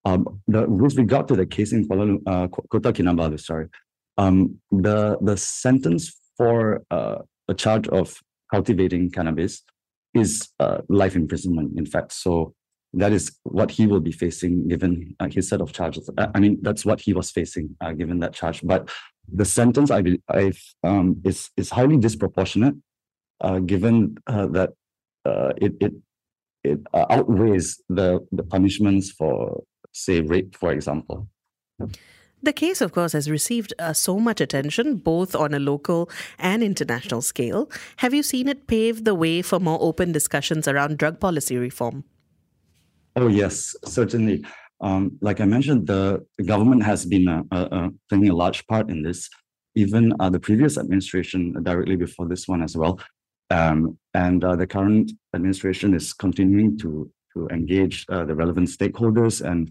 Um, 0.04 0.40
the, 0.46 0.68
with 0.68 0.96
regard 0.96 1.28
to 1.28 1.36
the 1.36 1.46
case 1.46 1.72
in 1.72 1.88
Kuala, 1.88 2.18
uh, 2.26 2.48
Kota 2.48 2.92
Kinabalu, 2.92 3.40
sorry, 3.40 3.68
um, 4.18 4.58
the, 4.70 5.16
the 5.22 5.36
sentence 5.36 6.20
for 6.36 6.82
uh, 6.90 7.18
a 7.48 7.54
charge 7.54 7.88
of 7.88 8.14
cultivating 8.52 9.10
cannabis 9.10 9.62
is 10.12 10.48
uh, 10.60 10.78
life 10.88 11.16
imprisonment, 11.16 11.72
in 11.78 11.86
fact. 11.86 12.12
So 12.12 12.54
that 12.96 13.12
is 13.12 13.38
what 13.42 13.70
he 13.70 13.86
will 13.86 14.00
be 14.00 14.12
facing 14.12 14.68
given 14.68 15.14
uh, 15.20 15.28
his 15.30 15.48
set 15.48 15.60
of 15.60 15.72
charges. 15.72 16.08
I 16.16 16.40
mean, 16.40 16.58
that's 16.62 16.84
what 16.84 17.00
he 17.00 17.12
was 17.12 17.30
facing 17.30 17.76
uh, 17.80 17.92
given 17.92 18.20
that 18.20 18.34
charge. 18.34 18.62
But 18.62 18.90
the 19.32 19.44
sentence 19.44 19.90
I 19.90 20.02
believe 20.02 20.60
um, 20.82 21.20
is 21.24 21.50
is 21.56 21.70
highly 21.70 21.96
disproportionate, 21.96 22.74
uh, 23.40 23.58
given 23.60 24.16
uh, 24.26 24.46
that 24.48 24.70
uh, 25.24 25.52
it 25.56 25.74
it 25.80 25.92
it 26.62 26.80
uh, 26.92 27.06
outweighs 27.10 27.82
the 27.88 28.20
the 28.32 28.42
punishments 28.42 29.10
for 29.10 29.62
say 29.92 30.20
rape, 30.20 30.56
for 30.56 30.72
example. 30.72 31.28
The 32.42 32.52
case, 32.52 32.82
of 32.82 32.92
course, 32.92 33.14
has 33.14 33.30
received 33.30 33.72
uh, 33.78 33.94
so 33.94 34.20
much 34.20 34.38
attention, 34.38 34.96
both 34.96 35.34
on 35.34 35.54
a 35.54 35.58
local 35.58 36.10
and 36.38 36.62
international 36.62 37.22
scale. 37.22 37.70
Have 37.98 38.12
you 38.12 38.22
seen 38.22 38.48
it 38.48 38.66
pave 38.66 39.04
the 39.04 39.14
way 39.14 39.40
for 39.40 39.58
more 39.58 39.78
open 39.80 40.12
discussions 40.12 40.68
around 40.68 40.98
drug 40.98 41.18
policy 41.20 41.56
reform? 41.56 42.04
Oh, 43.16 43.28
yes, 43.28 43.76
certainly. 43.84 44.44
Um, 44.80 45.16
like 45.20 45.40
I 45.40 45.44
mentioned, 45.44 45.86
the, 45.86 46.24
government 46.44 46.82
has 46.82 47.06
been 47.06 47.28
uh, 47.28 47.42
uh, 47.52 47.68
uh, 47.70 47.88
playing 48.08 48.28
a 48.28 48.34
large 48.34 48.66
part 48.66 48.90
in 48.90 49.02
this, 49.02 49.30
even 49.76 50.12
uh, 50.18 50.30
the 50.30 50.40
previous 50.40 50.76
administration 50.76 51.62
directly 51.62 51.96
before 51.96 52.26
this 52.26 52.48
one 52.48 52.62
as 52.62 52.76
well. 52.76 52.98
Um, 53.50 53.98
and 54.14 54.42
uh, 54.42 54.56
the 54.56 54.66
current 54.66 55.12
administration 55.34 55.94
is 55.94 56.12
continuing 56.12 56.76
to, 56.78 57.10
to 57.34 57.48
engage 57.48 58.04
uh, 58.08 58.24
the 58.24 58.34
relevant 58.34 58.68
stakeholders. 58.68 59.42
And 59.48 59.70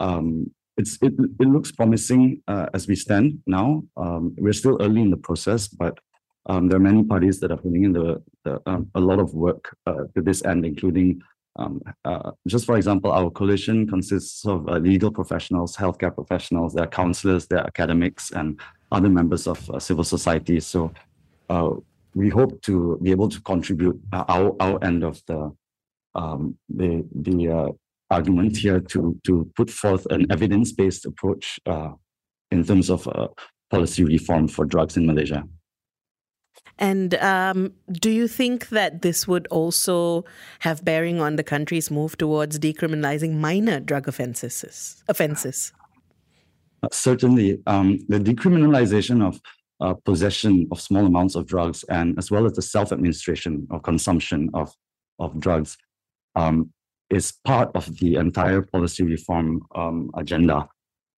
um, 0.00 0.50
it's, 0.78 0.98
it, 1.02 1.12
it 1.40 1.46
looks 1.46 1.72
promising 1.72 2.42
as 2.48 2.88
we 2.88 2.96
stand 2.96 3.42
now. 3.46 3.82
Um, 3.98 4.34
we're 4.38 4.54
still 4.54 4.80
early 4.80 5.02
in 5.02 5.10
the 5.10 5.18
process, 5.18 5.68
but 5.68 5.98
um, 6.46 6.68
there 6.68 6.78
are 6.78 6.88
many 6.90 7.04
parties 7.04 7.38
that 7.40 7.52
are 7.52 7.58
putting 7.58 7.84
in 7.84 7.92
the, 7.92 8.22
the 8.44 8.60
um, 8.66 8.90
a 8.94 9.00
lot 9.00 9.20
of 9.20 9.34
work 9.34 9.76
to 9.86 10.22
this 10.22 10.42
end, 10.44 10.64
including 10.64 11.20
um, 11.56 11.82
uh, 12.04 12.32
just 12.46 12.64
for 12.64 12.76
example, 12.76 13.12
our 13.12 13.30
coalition 13.30 13.86
consists 13.86 14.46
of 14.46 14.68
uh, 14.68 14.78
legal 14.78 15.10
professionals, 15.10 15.76
healthcare 15.76 16.14
professionals, 16.14 16.72
their 16.72 16.86
counselors, 16.86 17.46
their 17.46 17.66
academics, 17.66 18.30
and 18.30 18.58
other 18.90 19.08
members 19.08 19.46
of 19.46 19.68
uh, 19.70 19.78
civil 19.78 20.04
society. 20.04 20.60
So 20.60 20.92
uh, 21.50 21.70
we 22.14 22.30
hope 22.30 22.60
to 22.62 22.98
be 23.02 23.10
able 23.10 23.28
to 23.28 23.40
contribute 23.42 24.00
uh, 24.12 24.24
our, 24.28 24.56
our 24.60 24.82
end 24.82 25.02
of 25.02 25.22
the 25.26 25.54
um, 26.14 26.58
the, 26.68 27.06
the 27.14 27.48
uh, 27.48 27.68
argument 28.10 28.56
here 28.58 28.80
to, 28.80 29.18
to 29.24 29.50
put 29.56 29.70
forth 29.70 30.04
an 30.10 30.30
evidence-based 30.30 31.06
approach 31.06 31.58
in 32.50 32.62
terms 32.64 32.90
of 32.90 33.08
policy 33.70 34.04
reform 34.04 34.46
for 34.46 34.66
drugs 34.66 34.98
in 34.98 35.06
Malaysia. 35.06 35.42
And 36.78 37.14
um, 37.16 37.72
do 37.92 38.10
you 38.10 38.26
think 38.26 38.70
that 38.70 39.02
this 39.02 39.28
would 39.28 39.46
also 39.48 40.24
have 40.60 40.84
bearing 40.84 41.20
on 41.20 41.36
the 41.36 41.44
country's 41.44 41.90
move 41.90 42.16
towards 42.18 42.58
decriminalizing 42.58 43.34
minor 43.34 43.78
drug 43.78 44.08
offenses? 44.08 45.02
Offenses. 45.08 45.72
Uh, 46.82 46.88
certainly, 46.90 47.60
um, 47.66 47.98
the 48.08 48.18
decriminalization 48.18 49.24
of 49.24 49.40
uh, 49.80 49.94
possession 50.04 50.66
of 50.72 50.80
small 50.80 51.06
amounts 51.06 51.34
of 51.34 51.46
drugs 51.46 51.84
and 51.84 52.16
as 52.18 52.30
well 52.30 52.46
as 52.46 52.52
the 52.52 52.62
self-administration 52.62 53.66
or 53.70 53.80
consumption 53.80 54.50
of 54.54 54.72
of 55.18 55.38
drugs 55.38 55.76
um, 56.36 56.72
is 57.10 57.32
part 57.44 57.70
of 57.74 57.98
the 57.98 58.14
entire 58.16 58.62
policy 58.62 59.02
reform 59.04 59.60
um, 59.74 60.10
agenda. 60.16 60.68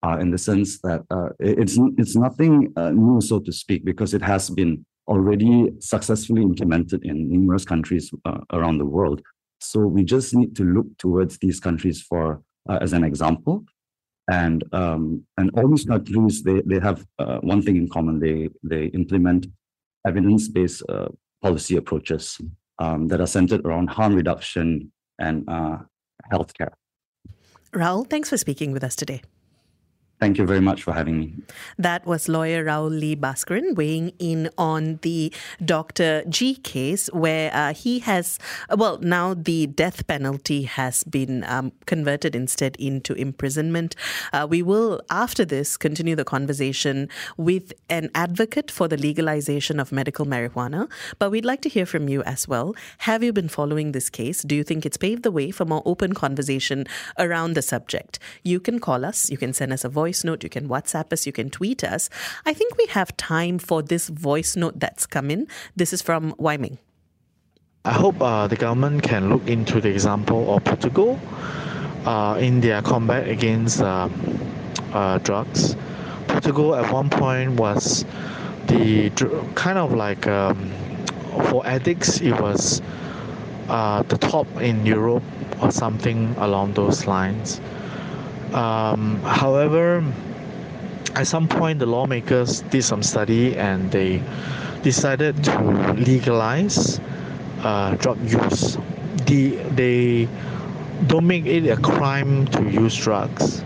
Uh, 0.02 0.18
in 0.18 0.30
the 0.30 0.36
sense 0.36 0.80
that 0.80 1.00
uh, 1.10 1.30
it's 1.40 1.78
it's 1.96 2.14
nothing 2.14 2.70
uh, 2.76 2.90
new, 2.90 3.22
so 3.22 3.40
to 3.40 3.50
speak, 3.50 3.86
because 3.86 4.12
it 4.12 4.20
has 4.20 4.50
been 4.50 4.84
already 5.06 5.70
successfully 5.80 6.42
implemented 6.42 7.04
in 7.04 7.28
numerous 7.28 7.64
countries 7.64 8.11
uh, 8.25 8.38
around 8.52 8.78
the 8.78 8.87
world. 8.87 9.20
So 9.61 9.80
we 9.80 10.04
just 10.04 10.34
need 10.34 10.56
to 10.56 10.64
look 10.64 10.87
towards 10.99 11.38
these 11.38 11.61
countries 11.61 12.02
for 12.02 12.42
uh, 12.68 12.78
as 12.80 12.92
an 12.92 13.04
example. 13.04 13.64
And 14.30 14.64
um, 14.73 15.26
and 15.37 15.50
all 15.54 15.68
these 15.68 15.84
countries 15.84 16.42
they 16.42 16.62
they 16.62 16.80
have 16.80 17.04
uh, 17.18 17.38
one 17.40 17.61
thing 17.61 17.76
in 17.76 17.88
common. 17.88 18.20
They 18.20 18.49
they 18.62 18.87
implement 18.87 19.46
evidence 20.06 20.49
based 20.49 20.82
uh, 20.88 21.08
policy 21.42 21.76
approaches 21.76 22.40
um, 22.78 23.08
that 23.08 23.20
are 23.20 23.26
centered 23.26 23.66
around 23.66 23.90
harm 23.90 24.14
reduction 24.14 24.92
and 25.18 25.44
uh, 25.49 25.78
healthcare. 26.32 26.73
Rahul, 27.73 28.08
thanks 28.08 28.30
for 28.30 28.38
speaking 28.38 28.73
with 28.73 28.84
us 28.84 28.96
today. 28.96 29.20
Thank 30.25 30.38
you 30.38 30.47
very 30.47 30.62
much 30.62 30.83
for 30.83 30.95
having 30.95 31.19
me. 31.19 31.35
That 31.76 32.07
was 32.07 32.31
lawyer 32.31 32.64
Rahul 32.64 32.99
Lee 32.99 33.14
Bhaskaran 33.14 33.75
weighing 33.76 34.12
in 34.19 34.49
on 34.57 34.99
the 35.02 35.31
Dr. 35.62 36.25
G 36.31 36.54
case, 36.57 37.09
where 37.12 37.54
uh, 37.54 37.75
he 37.75 37.99
has, 37.99 38.38
well, 38.75 38.97
now 39.02 39.35
the 39.35 39.66
death 39.66 40.07
penalty 40.07 40.62
has 40.62 41.04
been 41.04 41.45
um, 41.45 41.73
converted 41.85 42.35
instead 42.35 42.75
into 42.76 43.12
imprisonment. 43.12 43.97
Uh, 44.33 44.47
we 44.49 44.62
will, 44.62 45.02
after 45.11 45.45
this, 45.45 45.76
continue 45.76 46.16
the 46.16 46.25
conversation 46.25 47.11
with 47.37 47.75
an 47.90 48.09
advocate 48.14 48.71
for 48.71 48.88
the 48.88 48.97
legalization 48.97 49.78
of 49.78 49.93
medical 49.93 50.25
marijuana. 50.25 50.90
But 51.19 51.33
we'd 51.33 51.45
like 51.45 51.61
to 51.61 51.69
hear 51.69 51.85
from 51.85 52.09
you 52.09 52.23
as 52.23 52.49
well. 52.49 52.75
Have 53.00 53.23
you 53.23 53.35
been 53.35 53.50
following 53.50 53.93
this 53.93 54.09
case? 54.09 54.40
Do 54.43 54.54
you 54.54 54.64
think 54.64 54.87
it's 54.87 54.97
paved 54.97 55.23
the 55.23 55.31
way 55.31 55.50
for 55.50 55.66
more 55.66 55.83
open 55.85 56.14
conversation 56.14 56.87
around 57.19 57.52
the 57.52 57.61
subject? 57.61 58.19
You 58.43 58.59
can 58.59 58.81
call 58.81 59.04
us, 59.04 59.28
you 59.28 59.37
can 59.37 59.52
send 59.52 59.71
us 59.75 59.85
a 59.85 59.90
voice 59.90 60.13
voice 60.14 60.25
note, 60.25 60.44
you 60.44 60.50
can 60.50 60.68
WhatsApp 60.68 61.12
us, 61.12 61.26
you 61.26 61.33
can 61.33 61.50
tweet 61.50 61.83
us. 61.83 62.09
I 62.47 62.54
think 62.54 62.76
we 62.76 62.87
have 62.87 63.16
time 63.16 63.59
for 63.59 63.83
this 63.83 64.09
voice 64.09 64.54
note 64.54 64.78
that's 64.78 65.06
come 65.06 65.28
in. 65.28 65.49
This 65.75 65.92
is 65.92 66.02
from 66.02 66.35
Wai-Ming. 66.38 66.78
I 67.85 67.92
hope 67.92 68.23
uh, 68.23 68.47
the 68.47 68.56
government 68.56 69.02
can 69.02 69.28
look 69.28 69.49
into 69.49 69.80
the 69.80 69.90
example 69.90 70.54
of 70.54 70.62
Portugal 70.62 71.18
uh, 72.06 72.38
in 72.38 72.61
their 72.61 72.80
combat 72.83 73.28
against 73.28 73.83
uh, 73.83 74.09
uh 74.92 75.18
drugs. 75.18 75.75
Portugal 76.28 76.76
at 76.76 76.92
one 76.92 77.11
point 77.11 77.59
was 77.59 78.04
the 78.68 79.11
kind 79.56 79.78
of 79.78 79.92
like 79.92 80.26
um, 80.28 80.71
for 81.50 81.66
addicts, 81.66 82.21
it 82.21 82.40
was 82.40 82.80
uh, 83.68 84.02
the 84.04 84.16
top 84.16 84.47
in 84.61 84.87
Europe 84.87 85.25
or 85.61 85.73
something 85.73 86.35
along 86.38 86.75
those 86.75 87.06
lines. 87.06 87.61
Um, 88.54 89.20
however, 89.23 90.04
at 91.14 91.26
some 91.26 91.49
point, 91.49 91.78
the 91.78 91.87
lawmakers 91.87 92.61
did 92.62 92.84
some 92.84 93.02
study 93.02 93.56
and 93.56 93.90
they 93.90 94.23
decided 94.82 95.42
to 95.44 95.92
legalize 95.94 97.00
uh, 97.62 97.94
drug 97.96 98.18
use. 98.23 98.78
The, 99.26 99.56
they 99.75 100.28
don't 101.06 101.26
make 101.26 101.46
it 101.46 101.66
a 101.68 101.76
crime 101.76 102.46
to 102.49 102.62
use 102.70 102.96
drugs. 102.96 103.64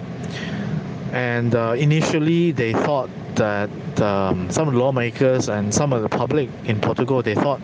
And 1.12 1.54
uh, 1.54 1.74
initially, 1.78 2.52
they 2.52 2.72
thought 2.72 3.10
that 3.36 3.70
um, 4.00 4.50
some 4.50 4.74
lawmakers 4.74 5.48
and 5.48 5.72
some 5.72 5.92
of 5.92 6.02
the 6.02 6.08
public 6.08 6.50
in 6.64 6.80
Portugal 6.80 7.22
they 7.22 7.34
thought 7.34 7.60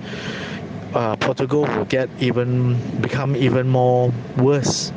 uh, 0.94 1.16
Portugal 1.16 1.62
will 1.62 1.84
get 1.86 2.08
even 2.20 2.78
become 3.00 3.34
even 3.36 3.68
more 3.68 4.12
worse, 4.38 4.92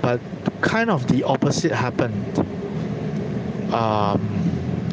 but 0.00 0.20
kind 0.62 0.90
of 0.90 1.06
the 1.08 1.22
opposite 1.24 1.72
happened. 1.72 2.38
Um, 3.74 4.20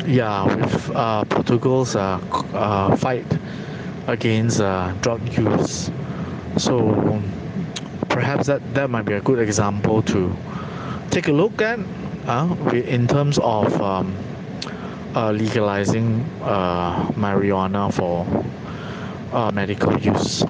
yeah, 0.05 0.43
with 0.55 0.89
uh, 0.95 1.23
Portugal's 1.25 1.95
uh, 1.95 2.19
uh, 2.53 2.95
fight 2.95 3.25
against 4.07 4.59
uh, 4.59 4.91
drug 5.01 5.21
use. 5.37 5.91
So 6.57 7.21
perhaps 8.09 8.47
that, 8.47 8.73
that 8.73 8.89
might 8.89 9.05
be 9.05 9.13
a 9.13 9.21
good 9.21 9.39
example 9.39 10.01
to 10.03 10.35
take 11.11 11.27
a 11.27 11.31
look 11.31 11.61
at 11.61 11.79
uh, 12.25 12.55
in 12.73 13.07
terms 13.07 13.37
of 13.39 13.79
um, 13.81 14.15
uh, 15.15 15.31
legalizing 15.31 16.25
marijuana 17.15 17.93
for 17.93 18.25
medical 19.51 19.97
use. 19.99 20.43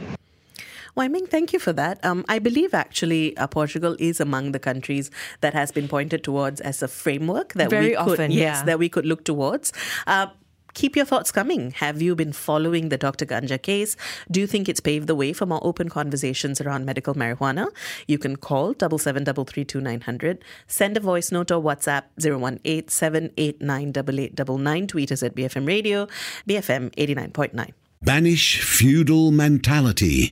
Wai-Ming, 0.99 1.27
thank 1.27 1.53
you 1.53 1.59
for 1.59 1.71
that. 1.71 2.03
Um, 2.03 2.25
I 2.27 2.39
believe 2.39 2.73
actually 2.73 3.37
uh, 3.37 3.47
Portugal 3.47 3.95
is 3.99 4.19
among 4.19 4.51
the 4.51 4.59
countries 4.59 5.09
that 5.39 5.53
has 5.53 5.71
been 5.71 5.87
pointed 5.87 6.25
towards 6.25 6.59
as 6.59 6.83
a 6.83 6.89
framework 6.89 7.53
that 7.53 7.69
Very 7.69 7.91
we 7.91 7.95
could, 7.95 8.11
often, 8.11 8.31
yes, 8.31 8.57
yeah. 8.57 8.63
that 8.65 8.79
we 8.79 8.89
could 8.89 9.05
look 9.05 9.23
towards. 9.23 9.71
Uh, 10.07 10.27
keep 10.73 10.97
your 10.97 11.05
thoughts 11.05 11.31
coming. 11.31 11.71
Have 11.71 12.01
you 12.01 12.17
been 12.17 12.33
following 12.33 12.89
the 12.89 12.97
Dr. 12.97 13.25
Ganja 13.25 13.61
case? 13.61 13.95
Do 14.29 14.41
you 14.41 14.47
think 14.47 14.67
it's 14.67 14.81
paved 14.81 15.07
the 15.07 15.15
way 15.15 15.31
for 15.31 15.45
more 15.45 15.61
open 15.63 15.87
conversations 15.87 16.59
around 16.59 16.85
medical 16.85 17.15
marijuana? 17.15 17.67
You 18.07 18.17
can 18.17 18.35
call 18.35 18.73
double 18.73 18.97
seven 18.97 19.23
double 19.23 19.45
three 19.45 19.63
two 19.63 19.79
nine 19.79 20.01
hundred. 20.01 20.43
Send 20.67 20.97
a 20.97 20.99
voice 20.99 21.31
note 21.31 21.49
or 21.49 21.63
WhatsApp 21.63 22.03
018 22.19 24.87
Tweet 24.87 25.11
us 25.13 25.23
at 25.23 25.33
BFM 25.33 25.65
Radio, 25.65 26.07
BFM 26.45 26.93
89.9. 26.95 27.71
Banish 28.01 28.61
feudal 28.61 29.31
mentality. 29.31 30.31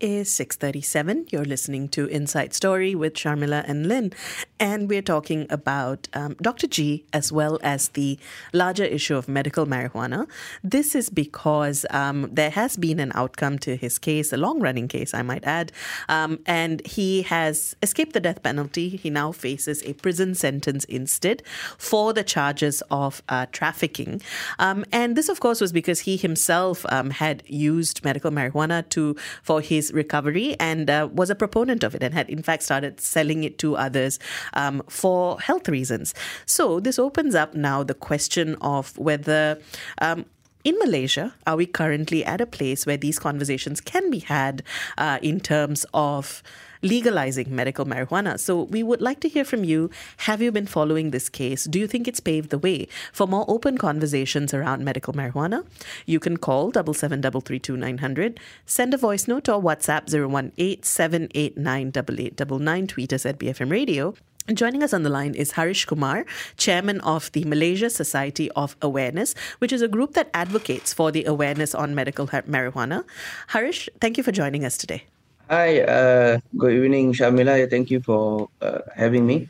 Is 0.00 0.30
6:37. 0.30 1.30
You're 1.30 1.44
listening 1.44 1.90
to 1.90 2.06
Inside 2.06 2.54
Story 2.54 2.94
with 2.94 3.12
Sharmila 3.12 3.68
and 3.68 3.86
Lynn, 3.86 4.14
and 4.58 4.88
we're 4.88 5.02
talking 5.02 5.46
about 5.50 6.08
um, 6.14 6.36
Dr. 6.40 6.66
G 6.68 7.04
as 7.12 7.30
well 7.30 7.58
as 7.62 7.90
the 7.90 8.18
larger 8.54 8.84
issue 8.84 9.14
of 9.14 9.28
medical 9.28 9.66
marijuana. 9.66 10.26
This 10.64 10.94
is 10.94 11.10
because 11.10 11.84
um, 11.90 12.30
there 12.32 12.48
has 12.48 12.78
been 12.78 12.98
an 12.98 13.12
outcome 13.14 13.58
to 13.58 13.76
his 13.76 13.98
case, 13.98 14.32
a 14.32 14.38
long-running 14.38 14.88
case, 14.88 15.12
I 15.12 15.20
might 15.20 15.44
add, 15.44 15.70
um, 16.08 16.38
and 16.46 16.80
he 16.86 17.20
has 17.20 17.76
escaped 17.82 18.14
the 18.14 18.20
death 18.20 18.42
penalty. 18.42 18.88
He 18.88 19.10
now 19.10 19.32
faces 19.32 19.82
a 19.82 19.92
prison 19.92 20.34
sentence 20.34 20.84
instead 20.84 21.42
for 21.76 22.14
the 22.14 22.24
charges 22.24 22.82
of 22.90 23.22
uh, 23.28 23.44
trafficking, 23.52 24.22
um, 24.58 24.86
and 24.92 25.14
this, 25.14 25.28
of 25.28 25.40
course, 25.40 25.60
was 25.60 25.72
because 25.72 26.00
he 26.00 26.16
himself 26.16 26.86
um, 26.88 27.10
had 27.10 27.42
used 27.46 28.02
medical 28.02 28.30
marijuana 28.30 28.88
to 28.88 29.14
for 29.42 29.60
his 29.60 29.89
recovery 29.92 30.56
and 30.58 30.88
uh, 30.90 31.08
was 31.12 31.30
a 31.30 31.34
proponent 31.34 31.84
of 31.84 31.94
it 31.94 32.02
and 32.02 32.14
had 32.14 32.28
in 32.30 32.42
fact 32.42 32.62
started 32.62 33.00
selling 33.00 33.44
it 33.44 33.58
to 33.58 33.76
others 33.76 34.18
um, 34.54 34.82
for 34.88 35.40
health 35.40 35.68
reasons. 35.68 36.14
So 36.46 36.80
this 36.80 36.98
opens 36.98 37.34
up 37.34 37.54
now 37.54 37.82
the 37.82 37.94
question 37.94 38.56
of 38.60 38.96
whether. 38.98 39.58
Um, 40.00 40.26
in 40.62 40.76
Malaysia, 40.78 41.32
are 41.46 41.56
we 41.56 41.64
currently 41.64 42.22
at 42.22 42.42
a 42.42 42.44
place 42.44 42.84
where 42.84 42.98
these 42.98 43.18
conversations 43.18 43.80
can 43.80 44.10
be 44.10 44.18
had 44.18 44.62
uh, 44.98 45.18
in 45.22 45.40
terms 45.40 45.86
of 45.94 46.42
legalizing 46.82 47.54
medical 47.54 47.84
marijuana? 47.84 48.38
So, 48.38 48.64
we 48.64 48.82
would 48.82 49.00
like 49.00 49.20
to 49.20 49.28
hear 49.28 49.44
from 49.44 49.64
you. 49.64 49.90
Have 50.18 50.42
you 50.42 50.52
been 50.52 50.66
following 50.66 51.10
this 51.10 51.28
case? 51.28 51.64
Do 51.64 51.78
you 51.78 51.86
think 51.86 52.06
it's 52.08 52.20
paved 52.20 52.50
the 52.50 52.58
way 52.58 52.88
for 53.12 53.26
more 53.26 53.44
open 53.48 53.78
conversations 53.78 54.54
around 54.54 54.84
medical 54.84 55.12
marijuana? 55.14 55.64
You 56.06 56.20
can 56.20 56.36
call 56.36 56.70
double 56.70 56.94
seven 56.94 57.20
double 57.20 57.40
three 57.40 57.58
two 57.58 57.76
nine 57.76 57.98
hundred, 57.98 58.40
send 58.66 58.94
a 58.94 58.98
voice 58.98 59.28
note 59.28 59.48
or 59.48 59.60
WhatsApp 59.62 60.08
zero 60.08 60.28
one 60.28 60.52
eight 60.58 60.84
seven 60.84 61.28
eight 61.34 61.56
nine 61.56 61.90
double 61.90 62.20
eight 62.20 62.36
double 62.36 62.58
nine. 62.58 62.86
Tweet 62.86 63.12
us 63.12 63.26
at 63.26 63.38
BFM 63.38 63.70
Radio. 63.70 64.14
Joining 64.52 64.82
us 64.82 64.92
on 64.92 65.04
the 65.04 65.10
line 65.10 65.34
is 65.34 65.52
Harish 65.52 65.84
Kumar, 65.84 66.24
chairman 66.56 67.00
of 67.02 67.30
the 67.32 67.44
Malaysia 67.44 67.88
Society 67.88 68.50
of 68.52 68.74
Awareness, 68.82 69.34
which 69.58 69.72
is 69.72 69.80
a 69.80 69.86
group 69.86 70.14
that 70.14 70.28
advocates 70.34 70.92
for 70.92 71.12
the 71.12 71.24
awareness 71.24 71.72
on 71.72 71.94
medical 71.94 72.26
marijuana. 72.26 73.04
Harish, 73.48 73.88
thank 74.00 74.16
you 74.16 74.24
for 74.24 74.32
joining 74.32 74.64
us 74.64 74.76
today. 74.76 75.04
Hi, 75.50 75.80
uh, 75.80 76.38
good 76.56 76.74
evening, 76.74 77.12
Sharmila. 77.12 77.68
Thank 77.68 77.90
you 77.90 78.00
for 78.00 78.48
uh, 78.62 78.86
having 78.94 79.26
me. 79.26 79.48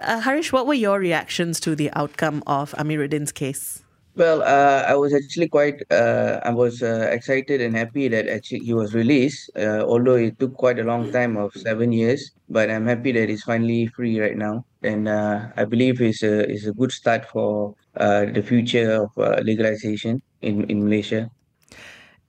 Uh, 0.00 0.20
Harish, 0.20 0.50
what 0.50 0.66
were 0.66 0.72
your 0.72 0.98
reactions 0.98 1.60
to 1.60 1.76
the 1.76 1.92
outcome 1.92 2.42
of 2.46 2.72
Amiruddin's 2.78 3.32
case? 3.32 3.82
Well, 4.14 4.40
uh, 4.40 4.84
I 4.88 4.94
was 4.94 5.12
actually 5.12 5.48
quite, 5.48 5.82
uh, 5.90 6.40
I 6.42 6.52
was 6.52 6.82
uh, 6.82 7.10
excited 7.12 7.60
and 7.60 7.76
happy 7.76 8.08
that 8.08 8.28
actually 8.28 8.60
he 8.60 8.72
was 8.72 8.94
released, 8.94 9.50
uh, 9.58 9.84
although 9.84 10.14
it 10.14 10.38
took 10.38 10.54
quite 10.54 10.78
a 10.78 10.84
long 10.84 11.12
time 11.12 11.36
of 11.36 11.52
seven 11.52 11.92
years. 11.92 12.30
But 12.48 12.70
I'm 12.70 12.86
happy 12.86 13.12
that 13.12 13.28
he's 13.28 13.42
finally 13.42 13.88
free 13.88 14.18
right 14.18 14.38
now, 14.38 14.64
and 14.82 15.06
uh, 15.06 15.48
I 15.54 15.66
believe 15.66 16.00
it's 16.00 16.22
a 16.22 16.48
it's 16.50 16.64
a 16.64 16.72
good 16.72 16.92
start 16.92 17.26
for 17.28 17.74
uh, 17.98 18.24
the 18.24 18.40
future 18.40 19.04
of 19.04 19.10
uh, 19.18 19.42
legalization 19.44 20.22
in 20.40 20.64
in 20.70 20.84
Malaysia. 20.84 21.28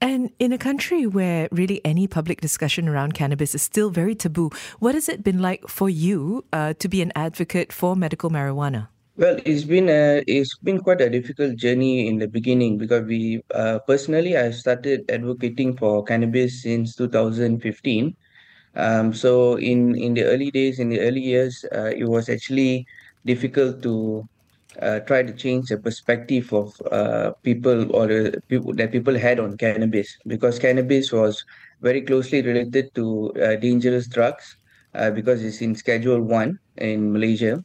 And 0.00 0.30
in 0.38 0.52
a 0.52 0.58
country 0.58 1.06
where 1.06 1.48
really 1.50 1.80
any 1.84 2.06
public 2.06 2.40
discussion 2.40 2.88
around 2.88 3.14
cannabis 3.14 3.54
is 3.54 3.62
still 3.62 3.90
very 3.90 4.14
taboo, 4.14 4.50
what 4.78 4.94
has 4.94 5.08
it 5.08 5.24
been 5.24 5.40
like 5.40 5.66
for 5.66 5.90
you 5.90 6.44
uh, 6.52 6.74
to 6.78 6.88
be 6.88 7.02
an 7.02 7.12
advocate 7.16 7.72
for 7.72 7.96
medical 7.96 8.30
marijuana? 8.30 8.88
Well, 9.16 9.40
it's 9.44 9.64
been 9.64 9.88
a 9.88 10.22
it's 10.28 10.56
been 10.58 10.78
quite 10.78 11.00
a 11.00 11.10
difficult 11.10 11.56
journey 11.56 12.06
in 12.06 12.18
the 12.18 12.28
beginning 12.28 12.78
because 12.78 13.02
we 13.02 13.42
uh, 13.52 13.80
personally 13.80 14.36
I 14.36 14.52
started 14.52 15.10
advocating 15.10 15.76
for 15.76 16.04
cannabis 16.04 16.62
since 16.62 16.94
2015. 16.94 18.14
Um, 18.76 19.12
so 19.12 19.58
in 19.58 19.96
in 19.96 20.14
the 20.14 20.22
early 20.22 20.52
days, 20.52 20.78
in 20.78 20.90
the 20.90 21.00
early 21.00 21.20
years, 21.20 21.64
uh, 21.74 21.90
it 21.90 22.04
was 22.04 22.28
actually 22.28 22.86
difficult 23.26 23.82
to 23.82 24.22
uh, 24.80 25.00
try 25.00 25.22
to 25.22 25.32
change 25.32 25.68
the 25.68 25.78
perspective 25.78 26.52
of 26.52 26.72
uh, 26.92 27.32
people 27.42 27.94
or 27.94 28.06
the 28.06 28.40
people 28.48 28.74
that 28.74 28.92
people 28.92 29.16
had 29.18 29.40
on 29.40 29.56
cannabis 29.56 30.16
because 30.26 30.58
cannabis 30.58 31.12
was 31.12 31.44
very 31.80 32.02
closely 32.02 32.42
related 32.42 32.94
to 32.94 33.32
uh, 33.42 33.56
dangerous 33.56 34.06
drugs 34.08 34.56
uh, 34.94 35.10
because 35.10 35.42
it's 35.42 35.60
in 35.62 35.74
Schedule 35.74 36.22
One 36.22 36.58
in 36.76 37.12
Malaysia. 37.12 37.62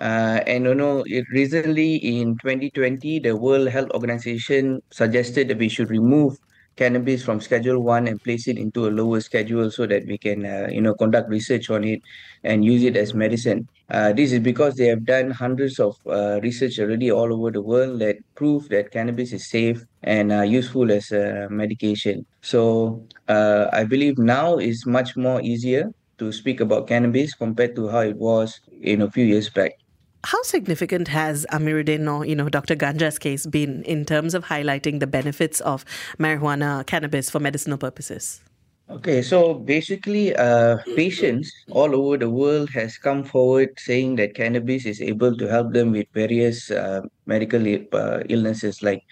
Uh, 0.00 0.40
and 0.46 0.64
you 0.64 0.74
know, 0.74 1.02
it 1.06 1.24
recently 1.32 1.96
in 1.96 2.36
2020, 2.38 3.18
the 3.18 3.36
World 3.36 3.68
Health 3.68 3.90
Organization 3.90 4.80
suggested 4.92 5.48
that 5.48 5.58
we 5.58 5.68
should 5.68 5.90
remove 5.90 6.36
cannabis 6.78 7.22
from 7.24 7.40
Schedule 7.40 7.82
One 7.82 8.06
and 8.08 8.22
place 8.22 8.48
it 8.48 8.56
into 8.56 8.86
a 8.86 8.94
lower 9.00 9.20
schedule 9.20 9.70
so 9.70 9.86
that 9.86 10.06
we 10.06 10.16
can, 10.16 10.46
uh, 10.46 10.68
you 10.70 10.80
know, 10.80 10.94
conduct 10.94 11.28
research 11.28 11.68
on 11.70 11.84
it 11.84 12.00
and 12.44 12.64
use 12.64 12.84
it 12.84 12.96
as 12.96 13.14
medicine. 13.14 13.68
Uh, 13.90 14.12
this 14.12 14.32
is 14.32 14.40
because 14.40 14.76
they 14.76 14.86
have 14.86 15.04
done 15.04 15.30
hundreds 15.30 15.78
of 15.80 15.94
uh, 16.06 16.38
research 16.42 16.78
already 16.78 17.10
all 17.10 17.32
over 17.32 17.50
the 17.50 17.62
world 17.62 18.00
that 18.00 18.16
prove 18.36 18.68
that 18.68 18.92
cannabis 18.92 19.32
is 19.32 19.50
safe 19.50 19.82
and 20.02 20.32
uh, 20.32 20.42
useful 20.42 20.90
as 20.92 21.10
a 21.10 21.48
medication. 21.50 22.24
So 22.42 23.06
uh, 23.28 23.66
I 23.72 23.84
believe 23.84 24.16
now 24.18 24.58
is 24.58 24.86
much 24.86 25.16
more 25.16 25.40
easier 25.42 25.90
to 26.18 26.32
speak 26.32 26.60
about 26.60 26.86
cannabis 26.86 27.34
compared 27.34 27.74
to 27.76 27.88
how 27.88 28.00
it 28.00 28.16
was 28.16 28.60
in 28.82 29.02
a 29.02 29.10
few 29.10 29.24
years 29.24 29.50
back. 29.50 29.72
How 30.24 30.42
significant 30.42 31.08
has 31.08 31.46
Amiruddin 31.52 32.12
or 32.12 32.26
you 32.26 32.34
know 32.34 32.48
Dr. 32.48 32.74
Ganja's 32.74 33.18
case 33.18 33.46
been 33.46 33.82
in 33.84 34.04
terms 34.04 34.34
of 34.34 34.46
highlighting 34.46 34.98
the 35.00 35.06
benefits 35.06 35.60
of 35.60 35.84
marijuana, 36.18 36.84
cannabis 36.86 37.30
for 37.30 37.38
medicinal 37.38 37.78
purposes? 37.78 38.40
Okay, 38.90 39.20
so 39.20 39.52
basically, 39.52 40.34
uh, 40.34 40.78
patients 40.96 41.52
all 41.70 41.94
over 41.94 42.16
the 42.16 42.30
world 42.30 42.70
has 42.70 42.96
come 42.96 43.22
forward 43.22 43.68
saying 43.76 44.16
that 44.16 44.34
cannabis 44.34 44.86
is 44.86 45.02
able 45.02 45.36
to 45.36 45.46
help 45.46 45.74
them 45.74 45.92
with 45.92 46.06
various 46.14 46.70
uh, 46.70 47.02
medical 47.26 47.60
uh, 47.92 48.20
illnesses 48.30 48.82
like, 48.82 49.04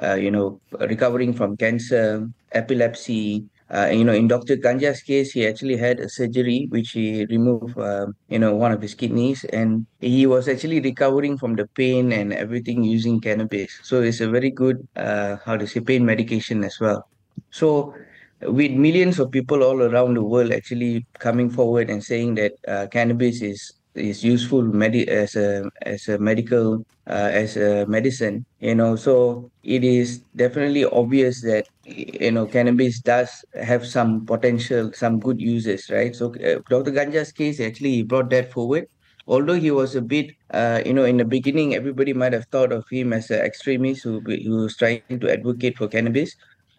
uh, 0.00 0.14
you 0.14 0.30
know, 0.30 0.60
recovering 0.78 1.34
from 1.34 1.56
cancer, 1.56 2.30
epilepsy. 2.52 3.44
Uh, 3.74 3.86
you 3.86 4.04
know, 4.04 4.12
in 4.12 4.28
Dr. 4.28 4.56
Ganja's 4.56 5.02
case, 5.02 5.32
he 5.32 5.46
actually 5.46 5.76
had 5.76 5.98
a 5.98 6.08
surgery 6.08 6.66
which 6.70 6.90
he 6.90 7.26
removed, 7.26 7.76
uh, 7.78 8.06
you 8.28 8.38
know, 8.38 8.54
one 8.54 8.70
of 8.70 8.80
his 8.80 8.94
kidneys, 8.94 9.44
and 9.46 9.86
he 10.00 10.26
was 10.26 10.48
actually 10.48 10.80
recovering 10.80 11.36
from 11.36 11.56
the 11.56 11.66
pain 11.74 12.12
and 12.12 12.32
everything 12.32 12.84
using 12.84 13.20
cannabis. 13.20 13.80
So 13.82 14.00
it's 14.02 14.20
a 14.20 14.28
very 14.28 14.50
good, 14.50 14.86
uh, 14.94 15.38
how 15.44 15.56
to 15.56 15.66
say, 15.66 15.80
pain 15.80 16.04
medication 16.04 16.62
as 16.62 16.78
well. 16.80 17.08
So 17.50 17.94
with 18.42 18.72
millions 18.72 19.18
of 19.18 19.30
people 19.30 19.62
all 19.62 19.82
around 19.82 20.14
the 20.14 20.22
world 20.22 20.52
actually 20.52 21.06
coming 21.18 21.50
forward 21.50 21.90
and 21.90 22.02
saying 22.02 22.34
that 22.36 22.52
uh, 22.68 22.86
cannabis 22.88 23.42
is 23.42 23.72
is 23.94 24.24
useful 24.24 24.62
medi- 24.62 25.08
as 25.08 25.36
a 25.36 25.64
as 25.82 26.08
a 26.08 26.18
medical 26.18 26.84
uh, 27.08 27.30
as 27.32 27.56
a 27.56 27.86
medicine 27.86 28.44
you 28.58 28.74
know. 28.74 28.96
So 28.96 29.50
it 29.62 29.84
is 29.84 30.20
definitely 30.36 30.84
obvious 30.84 31.42
that 31.42 31.66
you 31.84 32.32
know 32.32 32.46
cannabis 32.46 33.00
does 33.00 33.30
have 33.54 33.86
some 33.86 34.26
potential 34.26 34.90
some 34.94 35.18
good 35.20 35.40
uses 35.40 35.88
right? 35.90 36.14
So 36.14 36.34
uh, 36.36 36.60
dr 36.68 36.90
ganja's 36.92 37.32
case 37.32 37.60
actually 37.60 37.90
he 37.96 38.02
brought 38.02 38.30
that 38.30 38.52
forward. 38.52 38.86
Although 39.26 39.54
he 39.54 39.70
was 39.70 39.94
a 39.96 40.02
bit 40.02 40.32
uh, 40.52 40.82
you 40.84 40.92
know 40.94 41.04
in 41.04 41.16
the 41.18 41.24
beginning 41.24 41.74
everybody 41.74 42.12
might 42.12 42.32
have 42.32 42.46
thought 42.50 42.72
of 42.72 42.84
him 42.90 43.12
as 43.12 43.30
an 43.30 43.40
extremist 43.40 44.02
who, 44.04 44.20
who 44.20 44.56
was 44.64 44.76
trying 44.76 45.02
to 45.20 45.30
advocate 45.30 45.76
for 45.78 45.88
cannabis. 45.88 46.34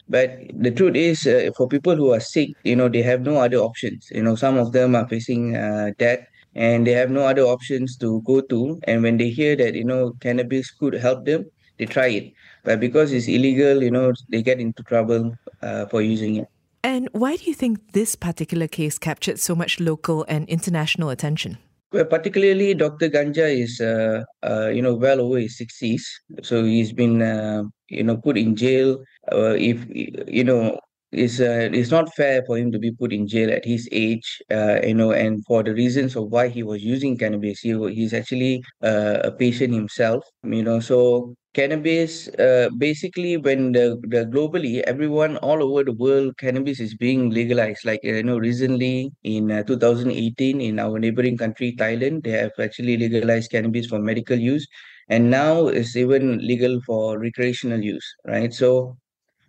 But 0.07 0.37
the 0.53 0.71
truth 0.71 0.95
is 0.95 1.25
uh, 1.25 1.49
for 1.57 1.67
people 1.67 1.95
who 1.95 2.11
are 2.13 2.19
sick 2.19 2.49
you 2.63 2.75
know 2.75 2.89
they 2.89 3.01
have 3.01 3.21
no 3.21 3.37
other 3.37 3.57
options. 3.57 4.07
You 4.11 4.23
know 4.23 4.35
some 4.35 4.57
of 4.57 4.71
them 4.71 4.95
are 4.95 5.07
facing 5.07 5.55
uh, 5.55 5.91
death 5.97 6.19
and 6.55 6.87
they 6.87 6.91
have 6.91 7.11
no 7.11 7.21
other 7.21 7.43
options 7.43 7.97
to 7.97 8.21
go 8.21 8.41
to 8.41 8.79
and 8.83 9.03
when 9.03 9.17
they 9.17 9.29
hear 9.29 9.55
that 9.55 9.75
you 9.75 9.83
know 9.83 10.13
cannabis 10.21 10.71
could 10.71 10.93
help 10.93 11.25
them 11.25 11.45
they 11.77 11.85
try 11.85 12.07
it 12.07 12.33
but 12.63 12.79
because 12.79 13.11
it's 13.11 13.27
illegal 13.27 13.83
you 13.83 13.91
know 13.91 14.13
they 14.29 14.41
get 14.41 14.59
into 14.59 14.83
trouble 14.83 15.35
uh, 15.61 15.85
for 15.87 16.01
using 16.01 16.37
it 16.37 16.47
And 16.85 17.09
why 17.13 17.35
do 17.35 17.45
you 17.45 17.55
think 17.55 17.79
this 17.93 18.13
particular 18.15 18.67
case 18.67 18.99
captured 18.99 19.39
so 19.39 19.55
much 19.55 19.79
local 19.79 20.23
and 20.29 20.47
international 20.47 21.09
attention? 21.09 21.57
Well, 21.91 22.05
particularly 22.05 22.75
Dr. 22.75 23.09
Ganja 23.09 23.49
is, 23.49 23.81
uh, 23.81 24.21
uh, 24.43 24.69
you 24.69 24.83
know, 24.83 24.93
well 24.93 25.19
over 25.19 25.39
his 25.39 25.57
sixties, 25.57 26.05
so 26.43 26.63
he's 26.63 26.93
been, 26.93 27.23
uh, 27.23 27.63
you 27.89 28.03
know, 28.03 28.17
put 28.17 28.37
in 28.37 28.55
jail. 28.55 29.01
Uh, 29.31 29.55
if 29.57 29.81
you 30.29 30.43
know, 30.43 30.77
it's 31.23 31.39
uh, 31.39 31.69
it's 31.71 31.91
not 31.91 32.13
fair 32.15 32.43
for 32.45 32.57
him 32.57 32.71
to 32.71 32.79
be 32.79 32.91
put 32.91 33.11
in 33.13 33.27
jail 33.27 33.49
at 33.51 33.65
his 33.65 33.87
age, 33.91 34.41
uh, 34.51 34.79
you 34.83 34.93
know, 34.93 35.11
and 35.11 35.43
for 35.45 35.63
the 35.63 35.73
reasons 35.73 36.15
of 36.15 36.25
why 36.31 36.47
he 36.49 36.63
was 36.63 36.83
using 36.83 37.17
cannabis. 37.17 37.59
He 37.61 37.71
he's 37.93 38.13
actually 38.13 38.61
uh, 38.83 39.19
a 39.23 39.31
patient 39.31 39.73
himself, 39.73 40.23
you 40.43 40.63
know. 40.63 40.79
So 40.79 41.33
cannabis, 41.53 42.27
uh, 42.29 42.69
basically, 42.77 43.37
when 43.37 43.71
the, 43.71 43.97
the 44.09 44.25
globally 44.25 44.81
everyone 44.81 45.37
all 45.37 45.63
over 45.63 45.83
the 45.83 45.93
world, 45.93 46.37
cannabis 46.37 46.79
is 46.79 46.95
being 46.95 47.29
legalized. 47.29 47.85
Like 47.85 48.01
uh, 48.05 48.13
you 48.19 48.23
know, 48.23 48.37
recently 48.37 49.11
in 49.23 49.51
uh, 49.51 49.63
2018 49.63 50.61
in 50.61 50.79
our 50.79 50.99
neighboring 50.99 51.37
country 51.37 51.75
Thailand, 51.77 52.23
they 52.23 52.31
have 52.31 52.51
actually 52.59 52.97
legalized 52.97 53.51
cannabis 53.51 53.87
for 53.87 53.99
medical 53.99 54.37
use, 54.37 54.67
and 55.09 55.29
now 55.29 55.67
it's 55.67 55.95
even 55.95 56.39
legal 56.45 56.81
for 56.85 57.19
recreational 57.19 57.79
use, 57.83 58.05
right? 58.25 58.53
So 58.53 58.97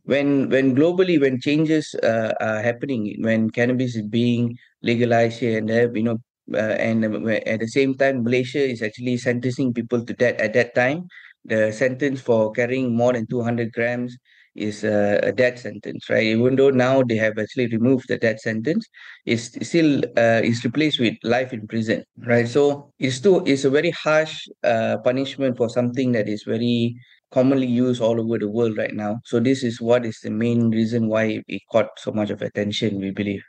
when 0.06 0.48
when 0.50 0.74
globally 0.74 1.20
when 1.20 1.40
changes 1.40 1.94
uh, 2.02 2.32
are 2.40 2.62
happening 2.62 3.16
when 3.20 3.50
cannabis 3.50 3.96
is 3.96 4.02
being 4.08 4.56
legalized 4.82 5.38
here 5.40 5.58
and 5.58 5.68
there 5.68 5.90
you 5.96 6.02
know 6.02 6.18
uh, 6.54 6.76
and 6.88 7.04
uh, 7.04 7.30
at 7.52 7.60
the 7.60 7.68
same 7.68 7.94
time 7.94 8.22
malaysia 8.22 8.62
is 8.74 8.82
actually 8.82 9.16
sentencing 9.16 9.72
people 9.74 10.04
to 10.04 10.14
death 10.14 10.36
at 10.38 10.52
that 10.54 10.74
time. 10.74 11.06
The 11.44 11.70
sentence 11.72 12.20
for 12.20 12.50
carrying 12.52 12.96
more 12.96 13.12
than 13.12 13.26
200 13.28 13.72
grams 13.72 14.16
is 14.56 14.82
uh, 14.84 15.20
a 15.22 15.32
death 15.32 15.58
sentence 15.60 16.08
right? 16.10 16.24
Even 16.24 16.56
though 16.56 16.70
now 16.70 17.02
they 17.02 17.16
have 17.16 17.38
actually 17.38 17.68
removed 17.68 18.06
the 18.08 18.18
death 18.18 18.40
sentence 18.40 18.86
it's 19.24 19.44
still 19.68 20.02
uh, 20.16 20.40
is 20.42 20.64
replaced 20.64 20.98
with 21.00 21.14
life 21.22 21.52
in 21.52 21.66
prison 21.66 22.02
right? 22.26 22.48
So 22.48 22.92
it's 22.98 23.16
still 23.16 23.42
it's 23.46 23.64
a 23.64 23.70
very 23.70 23.90
harsh 23.90 24.46
uh, 24.64 24.98
punishment 25.04 25.56
for 25.56 25.68
something 25.68 26.12
that 26.12 26.28
is 26.28 26.42
very 26.44 26.96
commonly 27.32 27.66
used 27.66 28.00
all 28.02 28.20
over 28.20 28.38
the 28.38 28.48
world 28.48 28.76
right 28.78 28.94
now. 28.94 29.20
So 29.24 29.40
this 29.40 29.62
is 29.64 29.80
what 29.80 30.04
is 30.06 30.20
the 30.20 30.30
main 30.30 30.70
reason 30.70 31.08
why 31.08 31.42
it 31.48 31.62
caught 31.72 31.88
so 31.98 32.12
much 32.12 32.30
of 32.30 32.42
attention, 32.42 33.00
we 33.00 33.10
believe. 33.10 33.42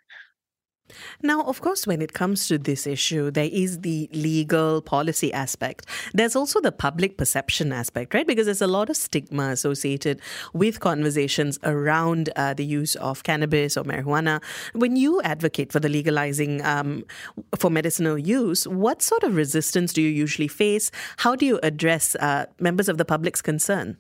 Now, 1.22 1.42
of 1.44 1.62
course, 1.62 1.86
when 1.86 2.02
it 2.02 2.14
comes 2.14 2.48
to 2.48 2.58
this 2.58 2.88
issue, 2.88 3.32
there 3.32 3.50
is 3.52 3.82
the 3.82 4.10
legal 4.14 4.82
policy 4.82 5.34
aspect. 5.34 5.86
There's 6.14 6.36
also 6.36 6.62
the 6.62 6.72
public 6.72 7.18
perception 7.18 7.72
aspect, 7.72 8.14
right? 8.14 8.28
Because 8.28 8.46
there's 8.46 8.62
a 8.62 8.68
lot 8.68 8.90
of 8.90 8.98
stigma 8.98 9.50
associated 9.50 10.22
with 10.54 10.80
conversations 10.80 11.60
around 11.64 12.30
uh, 12.36 12.54
the 12.54 12.66
use 12.66 12.96
of 12.96 13.24
cannabis 13.24 13.78
or 13.78 13.84
marijuana. 13.84 14.42
When 14.74 14.96
you 14.96 15.22
advocate 15.22 15.72
for 15.72 15.80
the 15.80 15.90
legalizing 15.90 16.64
um, 16.66 17.04
for 17.58 17.70
medicinal 17.70 18.18
use, 18.18 18.68
what 18.68 19.02
sort 19.02 19.24
of 19.24 19.36
resistance 19.36 19.94
do 19.94 20.02
you 20.02 20.10
usually 20.10 20.48
face? 20.48 20.92
How 21.18 21.36
do 21.36 21.46
you 21.46 21.60
address 21.64 22.16
uh, 22.16 22.46
members 22.60 22.90
of 22.90 22.98
the 22.98 23.06
public's 23.06 23.42
concern? 23.42 23.98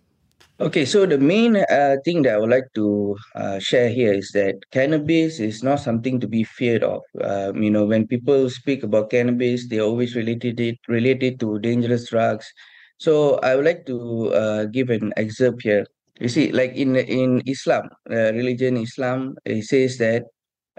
Okay, 0.60 0.86
so 0.86 1.06
the 1.06 1.20
main 1.20 1.56
uh, 1.58 1.98
thing 2.04 2.24
that 2.24 2.34
I 2.34 2.38
would 2.40 2.50
like 2.50 2.66
to 2.74 3.16
uh, 3.36 3.60
share 3.60 3.90
here 3.90 4.12
is 4.14 4.32
that 4.34 4.56
cannabis 4.72 5.40
is 5.40 5.62
not 5.62 5.80
something 5.80 6.20
to 6.20 6.28
be 6.28 6.44
feared 6.44 6.84
of. 6.84 7.02
Um, 7.22 7.62
you 7.62 7.70
know, 7.70 7.86
when 7.86 8.08
people 8.08 8.50
speak 8.50 8.82
about 8.82 9.12
cannabis, 9.12 9.70
they 9.70 9.80
always 9.80 10.16
related 10.16 10.60
it 10.60 10.78
related 10.88 11.40
to 11.42 11.60
dangerous 11.60 12.10
drugs. 12.10 12.52
So 12.98 13.36
I 13.46 13.56
would 13.56 13.66
like 13.66 13.86
to 13.86 14.34
uh, 14.34 14.66
give 14.66 14.90
an 14.90 15.14
excerpt 15.16 15.62
here. 15.62 15.86
You 16.20 16.28
see, 16.30 16.52
like 16.52 16.74
in 16.74 16.96
in 16.96 17.44
Islam, 17.46 17.90
uh, 18.10 18.34
religion 18.34 18.78
Islam, 18.78 19.36
it 19.46 19.62
says 19.66 20.00
that 20.00 20.24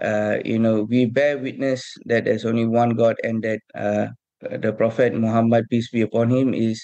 uh, 0.02 0.38
you 0.44 0.58
know 0.58 0.82
we 0.90 1.06
bear 1.06 1.38
witness 1.38 1.86
that 2.06 2.24
there's 2.24 2.44
only 2.44 2.66
one 2.66 2.98
God 2.98 3.14
and 3.22 3.44
that 3.46 3.60
the 4.42 4.72
Prophet 4.72 5.14
Muhammad 5.14 5.66
peace 5.70 5.90
be 5.90 6.00
upon 6.02 6.30
him 6.30 6.54
is 6.54 6.82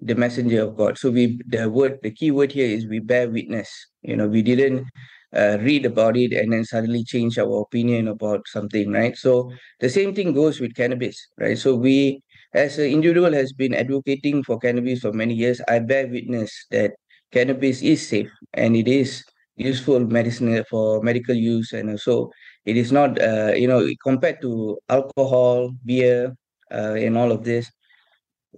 the 0.00 0.14
messenger 0.14 0.62
of 0.62 0.76
God. 0.76 0.98
So 0.98 1.10
we 1.10 1.40
the 1.46 1.68
word 1.70 1.98
the 2.02 2.10
key 2.10 2.30
word 2.30 2.52
here 2.52 2.66
is 2.66 2.86
we 2.86 3.00
bear 3.00 3.28
witness. 3.30 3.68
You 4.02 4.16
know, 4.16 4.28
we 4.28 4.42
didn't 4.42 4.86
uh, 5.34 5.58
read 5.60 5.84
about 5.86 6.16
it 6.16 6.32
and 6.32 6.52
then 6.52 6.64
suddenly 6.64 7.04
change 7.04 7.38
our 7.38 7.60
opinion 7.60 8.08
about 8.08 8.46
something, 8.48 8.90
right? 8.92 9.16
So 9.16 9.50
the 9.80 9.88
same 9.90 10.14
thing 10.14 10.32
goes 10.32 10.60
with 10.60 10.74
cannabis, 10.74 11.16
right? 11.38 11.58
So 11.58 11.74
we 11.74 12.22
as 12.54 12.78
an 12.78 12.86
individual 12.86 13.32
has 13.32 13.52
been 13.52 13.74
advocating 13.74 14.42
for 14.42 14.58
cannabis 14.58 15.00
for 15.00 15.12
many 15.12 15.34
years. 15.34 15.60
I 15.68 15.80
bear 15.80 16.06
witness 16.08 16.52
that 16.70 16.92
cannabis 17.32 17.82
is 17.82 18.06
safe 18.06 18.30
and 18.54 18.76
it 18.76 18.88
is 18.88 19.24
useful 19.56 20.00
medicine 20.00 20.62
for 20.70 21.02
medical 21.02 21.34
use 21.34 21.72
and 21.72 21.90
also 21.90 22.30
it 22.64 22.76
is 22.76 22.92
not 22.92 23.20
uh, 23.20 23.52
you 23.56 23.66
know 23.66 23.88
compared 24.02 24.40
to 24.42 24.78
alcohol 24.88 25.70
beer 25.84 26.34
uh, 26.72 26.94
and 26.94 27.16
all 27.16 27.32
of 27.32 27.42
this 27.44 27.70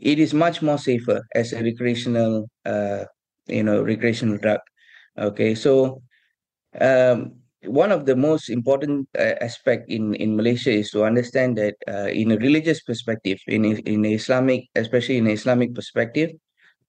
it 0.00 0.18
is 0.18 0.34
much 0.34 0.62
more 0.62 0.78
safer 0.78 1.22
as 1.34 1.52
a 1.52 1.62
recreational 1.62 2.48
uh, 2.64 3.04
you 3.48 3.62
know 3.62 3.82
recreational 3.82 4.38
drug. 4.38 4.60
Okay 5.18 5.54
so 5.54 6.02
um, 6.80 7.34
one 7.64 7.92
of 7.92 8.06
the 8.06 8.16
most 8.16 8.48
important 8.50 9.08
uh, 9.18 9.34
aspect 9.40 9.90
in 9.90 10.14
in 10.14 10.36
malaysia 10.36 10.70
is 10.70 10.90
to 10.90 11.04
understand 11.04 11.58
that 11.58 11.74
uh, 11.88 12.06
in 12.12 12.30
a 12.32 12.38
religious 12.38 12.80
perspective 12.82 13.38
in 13.48 13.64
in 13.64 14.04
islamic 14.04 14.64
especially 14.76 15.18
in 15.18 15.26
islamic 15.26 15.74
perspective 15.74 16.30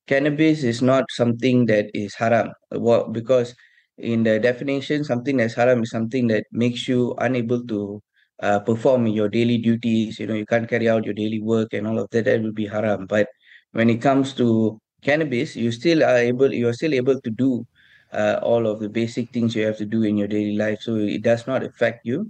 cannabis 0.08 0.64
is 0.64 0.82
not 0.82 1.06
something 1.12 1.66
that 1.68 1.88
is 1.94 2.14
haram. 2.16 2.50
What 2.72 3.14
because 3.14 3.56
in 3.98 4.24
the 4.24 4.40
definition 4.40 5.04
something 5.04 5.38
that's 5.38 5.54
haram 5.56 5.84
is 5.84 5.92
something 5.92 6.28
that 6.28 6.46
makes 6.52 6.88
you 6.88 7.16
unable 7.20 7.66
to 7.68 8.02
uh, 8.42 8.60
perform 8.60 9.08
your 9.08 9.30
daily 9.30 9.58
duties 9.58 10.20
you 10.20 10.28
know 10.28 10.34
you 10.34 10.46
can't 10.46 10.70
carry 10.70 10.90
out 10.90 11.06
your 11.06 11.14
daily 11.14 11.42
work 11.42 11.74
and 11.74 11.88
all 11.88 12.00
of 12.00 12.10
that 12.12 12.26
that 12.26 12.42
will 12.42 12.54
be 12.54 12.68
haram. 12.68 13.06
But 13.08 13.28
when 13.72 13.90
it 13.90 14.02
comes 14.02 14.34
to 14.36 14.80
cannabis 15.04 15.56
you 15.56 15.72
still 15.72 16.04
are 16.04 16.18
able 16.18 16.54
you're 16.54 16.74
still 16.74 16.94
able 16.94 17.20
to 17.22 17.30
do 17.30 17.66
uh, 18.14 18.40
all 18.42 18.68
of 18.68 18.80
the 18.80 18.90
basic 18.90 19.30
things 19.32 19.56
you 19.56 19.66
have 19.66 19.78
to 19.78 19.86
do 19.86 20.04
in 20.04 20.18
your 20.18 20.28
daily 20.28 20.56
life 20.58 20.80
so 20.82 20.96
it 20.96 21.22
does 21.22 21.48
not 21.48 21.64
affect 21.64 22.06
you. 22.06 22.30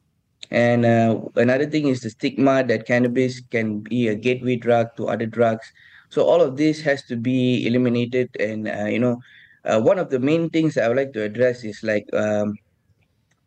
And 0.51 0.85
uh, 0.85 1.19
another 1.35 1.67
thing 1.69 1.87
is 1.87 2.01
the 2.01 2.09
stigma 2.09 2.63
that 2.65 2.87
cannabis 2.87 3.39
can 3.51 3.79
be 3.81 4.07
a 4.07 4.15
gateway 4.15 4.55
drug 4.55 4.87
to 4.97 5.07
other 5.07 5.27
drugs. 5.27 5.71
So 6.09 6.25
all 6.25 6.41
of 6.41 6.57
this 6.57 6.81
has 6.81 7.03
to 7.05 7.15
be 7.15 7.67
eliminated 7.67 8.29
and 8.39 8.67
uh, 8.67 8.85
you 8.85 8.99
know 8.99 9.19
uh, 9.65 9.79
one 9.79 9.99
of 9.99 10.09
the 10.09 10.19
main 10.19 10.49
things 10.49 10.77
i 10.77 10.87
would 10.87 10.97
like 10.97 11.13
to 11.13 11.21
address 11.23 11.63
is 11.63 11.79
like 11.83 12.05
um, 12.13 12.53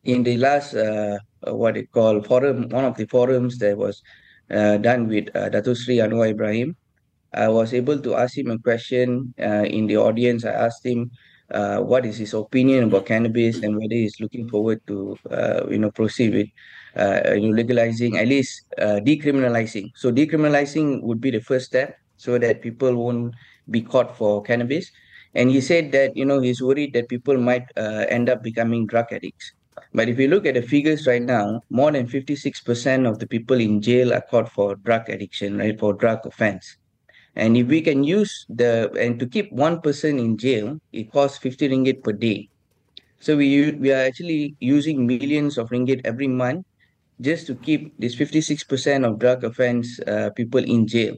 in 0.05 0.23
the 0.23 0.37
last 0.37 0.75
uh, 0.75 1.19
what 1.47 1.75
they 1.75 1.85
call 1.85 2.23
forum, 2.23 2.69
one 2.69 2.85
of 2.85 2.97
the 2.97 3.07
forums 3.07 3.59
that 3.59 3.77
was 3.77 4.03
uh, 4.51 4.77
done 4.79 5.09
with 5.09 5.35
uh, 5.37 5.49
Dato 5.49 5.75
Sri 5.75 5.97
Anwar 5.97 6.31
Ibrahim, 6.31 6.77
I 7.35 7.49
was 7.49 7.73
able 7.73 7.99
to 7.99 8.15
ask 8.15 8.37
him 8.37 8.51
a 8.51 8.59
question 8.59 9.35
uh, 9.41 9.65
in 9.65 9.87
the 9.87 9.97
audience. 9.97 10.45
I 10.45 10.53
asked 10.53 10.85
him 10.85 11.11
uh, 11.51 11.79
what 11.81 12.05
is 12.05 12.19
his 12.19 12.35
opinion 12.35 12.85
about 12.85 13.07
cannabis 13.07 13.63
and 13.63 13.77
whether 13.77 13.95
he's 13.95 14.21
looking 14.21 14.49
forward 14.49 14.81
to 14.87 15.17
uh, 15.31 15.67
you 15.71 15.79
know 15.79 15.91
proceed 15.91 16.35
with 16.35 16.49
uh, 16.97 17.33
you 17.35 17.49
know, 17.49 17.57
legalizing 17.57 18.19
at 18.19 18.29
least 18.29 18.65
uh, 18.79 19.01
decriminalizing. 19.05 19.91
So 19.95 20.13
decriminalizing 20.13 21.03
would 21.03 21.21
be 21.21 21.31
the 21.31 21.41
first 21.41 21.67
step 21.67 21.97
so 22.17 22.39
that 22.39 22.63
people 22.63 22.95
won't 22.95 23.35
be 23.71 23.81
caught 23.83 24.17
for 24.17 24.43
cannabis. 24.43 24.91
And 25.35 25.51
he 25.51 25.61
said 25.63 25.93
that 25.93 26.15
you 26.17 26.25
know 26.27 26.41
he's 26.41 26.63
worried 26.63 26.93
that 26.93 27.09
people 27.09 27.39
might 27.39 27.65
uh, 27.77 28.05
end 28.09 28.29
up 28.29 28.43
becoming 28.43 28.87
drug 28.87 29.07
addicts. 29.13 29.53
But 29.95 30.09
if 30.09 30.19
you 30.19 30.29
look 30.29 30.47
at 30.47 30.55
the 30.55 30.63
figures 30.63 31.07
right 31.07 31.23
now, 31.23 31.63
more 31.71 31.93
than 31.93 32.07
56% 32.07 33.09
of 33.09 33.19
the 33.19 33.27
people 33.27 33.61
in 33.61 33.81
jail 33.81 34.13
are 34.13 34.23
caught 34.23 34.51
for 34.51 34.77
drug 34.77 35.09
addiction, 35.09 35.59
right, 35.59 35.79
for 35.79 35.93
drug 35.93 36.25
offense. 36.25 36.77
And 37.37 37.57
if 37.57 37.67
we 37.67 37.81
can 37.81 38.05
use 38.05 38.45
the, 38.49 38.93
and 39.01 39.19
to 39.19 39.27
keep 39.27 39.51
one 39.53 39.81
person 39.81 40.19
in 40.19 40.37
jail, 40.37 40.79
it 40.93 41.11
costs 41.13 41.39
50 41.39 41.69
ringgit 41.69 42.03
per 42.03 42.13
day. 42.13 42.49
So 43.21 43.37
we, 43.37 43.73
we 43.73 43.93
are 43.93 44.03
actually 44.03 44.57
using 44.61 45.07
millions 45.07 45.57
of 45.57 45.71
ringgit 45.71 46.03
every 46.05 46.29
month 46.29 46.67
just 47.21 47.47
to 47.47 47.55
keep 47.55 47.95
this 47.99 48.17
56% 48.17 49.07
of 49.07 49.19
drug 49.19 49.45
offense 49.45 50.01
uh, 50.01 50.31
people 50.35 50.63
in 50.63 50.87
jail. 50.87 51.17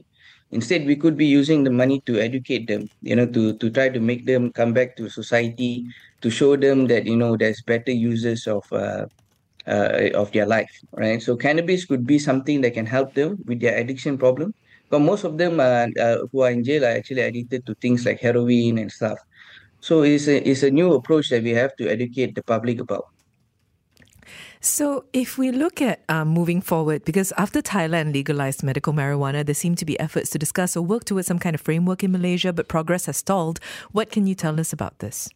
Instead, 0.51 0.85
we 0.85 0.95
could 0.95 1.17
be 1.17 1.25
using 1.25 1.63
the 1.63 1.71
money 1.71 2.01
to 2.05 2.19
educate 2.19 2.67
them, 2.67 2.87
you 3.01 3.15
know, 3.15 3.25
to, 3.25 3.57
to 3.57 3.69
try 3.69 3.89
to 3.89 3.99
make 3.99 4.25
them 4.25 4.51
come 4.51 4.71
back 4.71 4.95
to 4.95 5.09
society, 5.09 5.85
to 6.25 6.31
show 6.31 6.57
them 6.57 6.87
that, 6.87 7.05
you 7.05 7.15
know, 7.15 7.37
there's 7.37 7.61
better 7.61 7.91
uses 7.91 8.47
of 8.47 8.65
uh, 8.73 9.05
uh, 9.67 10.09
of 10.15 10.31
their 10.31 10.47
life, 10.47 10.73
right? 10.93 11.21
So 11.21 11.37
cannabis 11.37 11.85
could 11.85 12.05
be 12.05 12.17
something 12.17 12.61
that 12.61 12.73
can 12.73 12.87
help 12.87 13.13
them 13.13 13.37
with 13.45 13.61
their 13.61 13.77
addiction 13.77 14.17
problem. 14.17 14.55
But 14.89 15.05
most 15.05 15.23
of 15.23 15.37
them 15.37 15.59
uh, 15.59 15.85
who 16.31 16.41
are 16.41 16.49
in 16.49 16.63
jail 16.63 16.83
are 16.83 16.97
actually 16.97 17.21
addicted 17.21 17.65
to 17.67 17.75
things 17.75 18.05
like 18.07 18.19
heroin 18.19 18.79
and 18.79 18.91
stuff. 18.91 19.19
So 19.81 20.01
it's 20.01 20.27
a, 20.27 20.41
it's 20.49 20.63
a 20.63 20.71
new 20.71 20.93
approach 20.93 21.29
that 21.29 21.43
we 21.43 21.51
have 21.51 21.75
to 21.75 21.87
educate 21.87 22.33
the 22.33 22.41
public 22.41 22.81
about. 22.81 23.05
So, 24.61 25.05
if 25.13 25.37
we 25.37 25.51
look 25.51 25.79
at 25.79 26.01
um, 26.09 26.29
moving 26.29 26.59
forward, 26.59 27.05
because 27.05 27.31
after 27.37 27.61
Thailand 27.61 28.13
legalized 28.13 28.63
medical 28.63 28.93
marijuana, 28.93 29.45
there 29.45 29.53
seem 29.53 29.75
to 29.75 29.85
be 29.85 29.99
efforts 29.99 30.31
to 30.31 30.39
discuss 30.39 30.75
or 30.75 30.81
work 30.81 31.05
towards 31.05 31.27
some 31.27 31.37
kind 31.37 31.53
of 31.53 31.61
framework 31.61 32.03
in 32.03 32.11
Malaysia, 32.11 32.51
but 32.51 32.67
progress 32.67 33.05
has 33.05 33.17
stalled. 33.17 33.59
What 33.91 34.09
can 34.09 34.25
you 34.25 34.33
tell 34.33 34.59
us 34.59 34.73
about 34.73 34.97
this? 35.05 35.29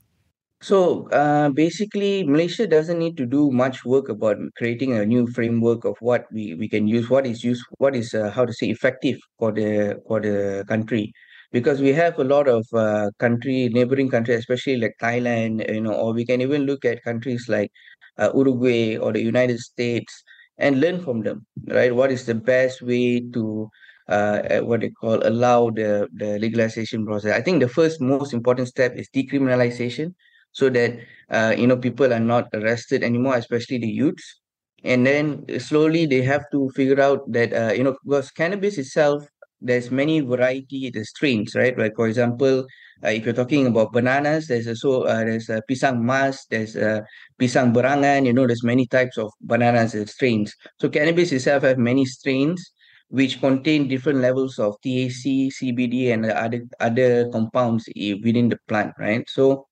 So 0.62 1.08
uh, 1.12 1.50
basically, 1.50 2.24
Malaysia 2.26 2.68
doesn't 2.68 3.00
need 3.00 3.16
to 3.18 3.26
do 3.26 3.50
much 3.52 3.86
work 3.86 4.10
about 4.10 4.38
creating 4.58 4.92
a 4.94 5.06
new 5.06 5.26
framework 5.28 5.86
of 5.86 5.96
what 6.02 6.26
we, 6.34 6.54
we 6.56 6.68
can 6.68 6.86
use, 6.88 7.10
what 7.10 7.26
is 7.26 7.44
used, 7.46 7.64
what 7.78 7.96
is 7.96 8.14
uh, 8.14 8.30
how 8.30 8.46
to 8.46 8.52
say 8.52 8.68
effective 8.68 9.18
for 9.38 9.54
the 9.54 9.96
for 10.06 10.20
the 10.20 10.66
country, 10.68 11.14
because 11.54 11.80
we 11.80 11.94
have 11.94 12.20
a 12.20 12.26
lot 12.26 12.50
of 12.50 12.68
uh, 12.74 13.10
country 13.20 13.70
neighboring 13.70 14.10
countries, 14.10 14.40
especially 14.40 14.76
like 14.78 14.96
Thailand, 15.02 15.64
you 15.74 15.80
know, 15.80 15.94
or 15.94 16.14
we 16.14 16.26
can 16.26 16.42
even 16.42 16.64
look 16.64 16.84
at 16.84 17.04
countries 17.04 17.48
like 17.48 17.72
uh, 18.18 18.30
Uruguay 18.36 18.98
or 18.98 19.14
the 19.14 19.22
United 19.24 19.60
States 19.60 20.24
and 20.58 20.82
learn 20.82 21.00
from 21.02 21.22
them, 21.22 21.46
right? 21.68 21.96
What 21.96 22.12
is 22.12 22.26
the 22.26 22.36
best 22.36 22.82
way 22.82 23.22
to 23.34 23.70
uh, 24.10 24.60
what 24.60 24.82
they 24.82 24.90
call 24.90 25.26
allow 25.26 25.70
the 25.70 26.08
the 26.14 26.38
legalization 26.40 27.06
process? 27.06 27.32
I 27.32 27.42
think 27.42 27.62
the 27.62 27.70
first 27.70 28.02
most 28.02 28.34
important 28.34 28.68
step 28.68 28.96
is 28.98 29.08
decriminalization, 29.16 30.14
so 30.52 30.70
that 30.70 30.98
uh, 31.30 31.54
you 31.58 31.68
know 31.68 31.78
people 31.78 32.12
are 32.14 32.20
not 32.20 32.48
arrested 32.54 33.04
anymore, 33.04 33.36
especially 33.36 33.78
the 33.80 33.88
youths. 33.88 34.42
And 34.84 35.06
then 35.06 35.44
slowly 35.60 36.06
they 36.06 36.22
have 36.22 36.44
to 36.52 36.70
figure 36.76 37.02
out 37.02 37.30
that 37.32 37.54
uh, 37.54 37.74
you 37.74 37.84
know 37.84 37.98
because 38.06 38.32
cannabis 38.32 38.78
itself 38.78 39.24
there's 39.62 39.92
many 39.92 40.22
variety 40.22 40.90
the 40.90 41.04
strains 41.04 41.54
right 41.54 41.78
like 41.78 41.94
for 41.96 42.08
example 42.08 42.66
uh, 43.04 43.10
if 43.10 43.26
you're 43.26 43.34
talking 43.34 43.68
about 43.68 43.92
bananas 43.92 44.48
there's 44.48 44.68
also 44.68 45.04
uh, 45.04 45.20
there's 45.20 45.50
a 45.50 45.62
pisang 45.70 46.00
mas 46.00 46.46
there's 46.50 46.78
a 46.78 47.04
pisang 47.38 47.74
berangan 47.76 48.26
you 48.26 48.32
know 48.32 48.48
there's 48.48 48.64
many 48.64 48.88
types 48.88 49.18
of 49.18 49.30
bananas 49.42 49.94
and 49.94 50.08
strains 50.10 50.56
so 50.80 50.88
cannabis 50.88 51.34
itself 51.34 51.64
have 51.64 51.78
many 51.78 52.06
strains 52.06 52.72
which 53.10 53.42
contain 53.42 53.88
different 53.88 54.20
levels 54.20 54.60
of 54.60 54.76
THC, 54.86 55.50
CBD, 55.50 56.14
and 56.14 56.26
other 56.26 56.62
other 56.80 57.28
compounds 57.30 57.90
within 57.98 58.50
the 58.50 58.60
plant, 58.68 58.94
right? 59.00 59.28
So 59.28 59.66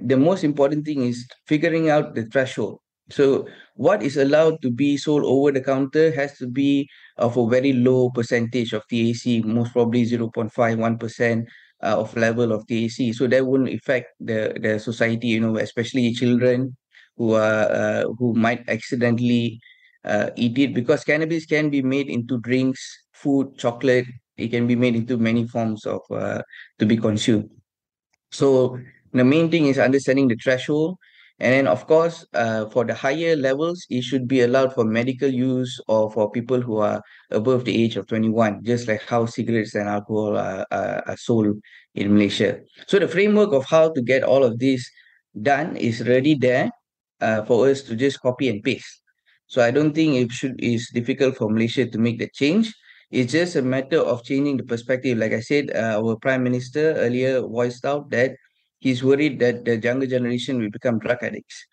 the 0.00 0.16
most 0.16 0.44
important 0.44 0.84
thing 0.84 1.02
is 1.02 1.26
figuring 1.46 1.90
out 1.90 2.14
the 2.14 2.26
threshold. 2.26 2.80
So 3.10 3.48
what 3.74 4.02
is 4.02 4.16
allowed 4.16 4.62
to 4.62 4.70
be 4.70 4.96
sold 4.96 5.24
over 5.24 5.50
the 5.50 5.60
counter 5.60 6.12
has 6.12 6.38
to 6.38 6.46
be 6.46 6.88
of 7.16 7.36
a 7.36 7.48
very 7.48 7.72
low 7.72 8.10
percentage 8.10 8.72
of 8.72 8.86
THC, 8.86 9.44
most 9.44 9.72
probably 9.72 10.04
0.51% 10.04 11.46
uh, 11.82 11.98
of 11.98 12.16
level 12.16 12.52
of 12.52 12.66
THC. 12.66 13.14
So 13.14 13.26
that 13.26 13.44
wouldn't 13.44 13.74
affect 13.74 14.08
the, 14.20 14.56
the 14.60 14.78
society, 14.78 15.28
you 15.28 15.40
know, 15.40 15.56
especially 15.56 16.12
children 16.12 16.76
who 17.16 17.34
are 17.34 17.70
uh, 17.70 18.04
who 18.18 18.34
might 18.34 18.68
accidentally 18.68 19.60
uh, 20.04 20.30
eat 20.36 20.56
it 20.58 20.72
because 20.74 21.04
cannabis 21.04 21.46
can 21.46 21.68
be 21.68 21.82
made 21.82 22.08
into 22.08 22.38
drinks, 22.40 22.80
food, 23.12 23.58
chocolate. 23.58 24.06
It 24.36 24.48
can 24.48 24.66
be 24.66 24.76
made 24.76 24.94
into 24.96 25.18
many 25.18 25.46
forms 25.46 25.84
of 25.84 26.00
uh, 26.10 26.42
to 26.78 26.86
be 26.86 26.96
consumed. 26.96 27.50
So 28.30 28.78
the 29.12 29.24
main 29.24 29.50
thing 29.50 29.66
is 29.66 29.78
understanding 29.78 30.28
the 30.28 30.36
threshold. 30.36 30.96
And 31.40 31.54
then 31.54 31.66
of 31.66 31.86
course 31.86 32.26
uh, 32.34 32.66
for 32.66 32.84
the 32.84 32.92
higher 32.92 33.34
levels 33.34 33.86
it 33.88 34.02
should 34.04 34.28
be 34.28 34.42
allowed 34.42 34.74
for 34.74 34.84
medical 34.84 35.28
use 35.28 35.80
or 35.88 36.12
for 36.12 36.30
people 36.30 36.60
who 36.60 36.78
are 36.78 37.00
above 37.30 37.64
the 37.64 37.82
age 37.82 37.96
of 37.96 38.06
21 38.08 38.62
just 38.62 38.86
like 38.86 39.02
how 39.08 39.24
cigarettes 39.24 39.74
and 39.74 39.88
alcohol 39.88 40.36
are, 40.36 40.66
are, 40.70 41.02
are 41.06 41.16
sold 41.16 41.56
in 41.94 42.12
malaysia. 42.12 42.60
So 42.86 42.98
the 42.98 43.08
framework 43.08 43.54
of 43.54 43.64
how 43.64 43.90
to 43.90 44.02
get 44.02 44.22
all 44.22 44.44
of 44.44 44.58
this 44.58 44.86
done 45.40 45.78
is 45.78 46.02
already 46.02 46.34
there 46.34 46.70
uh, 47.22 47.42
for 47.44 47.68
us 47.68 47.80
to 47.82 47.96
just 47.96 48.20
copy 48.20 48.50
and 48.50 48.62
paste. 48.62 49.00
So 49.46 49.62
i 49.62 49.70
don't 49.70 49.94
think 49.94 50.16
it 50.16 50.30
should 50.32 50.62
is 50.62 50.90
difficult 50.92 51.38
for 51.38 51.48
malaysia 51.48 51.86
to 51.86 51.98
make 51.98 52.18
the 52.18 52.28
change. 52.34 52.70
It's 53.10 53.32
just 53.32 53.56
a 53.56 53.62
matter 53.62 53.98
of 53.98 54.22
changing 54.24 54.58
the 54.58 54.64
perspective. 54.64 55.16
Like 55.16 55.32
i 55.32 55.40
said 55.40 55.72
uh, 55.74 56.04
our 56.04 56.16
prime 56.16 56.44
minister 56.44 56.92
earlier 57.00 57.40
voiced 57.40 57.86
out 57.86 58.10
that 58.10 58.36
he's 58.80 59.04
worried 59.04 59.38
that 59.40 59.64
the 59.64 59.78
younger 59.78 60.06
generation 60.06 60.58
will 60.58 60.70
become 60.70 60.98
drug 60.98 61.18
addicts. 61.22 61.64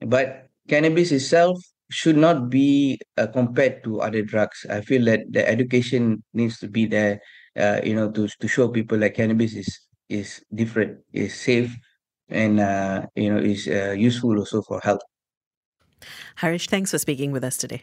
But 0.00 0.48
cannabis 0.68 1.12
itself 1.12 1.58
should 1.90 2.16
not 2.16 2.50
be 2.50 2.98
uh, 3.16 3.28
compared 3.28 3.84
to 3.84 4.00
other 4.00 4.22
drugs. 4.22 4.66
I 4.68 4.80
feel 4.80 5.04
that 5.06 5.20
the 5.30 5.48
education 5.48 6.22
needs 6.34 6.58
to 6.58 6.68
be 6.68 6.86
there, 6.86 7.20
uh, 7.56 7.80
you 7.82 7.94
know, 7.94 8.10
to 8.10 8.28
to 8.28 8.48
show 8.48 8.68
people 8.68 8.98
that 8.98 9.14
cannabis 9.14 9.54
is 9.54 9.70
is 10.08 10.42
different, 10.54 10.98
is 11.12 11.34
safe, 11.34 11.74
and 12.28 12.60
uh, 12.60 13.06
you 13.14 13.32
know 13.32 13.38
is 13.38 13.68
uh, 13.68 13.94
useful 13.96 14.36
also 14.38 14.62
for 14.62 14.80
health. 14.82 15.02
Harish, 16.36 16.66
thanks 16.66 16.90
for 16.90 16.98
speaking 16.98 17.32
with 17.32 17.44
us 17.44 17.56
today. 17.56 17.82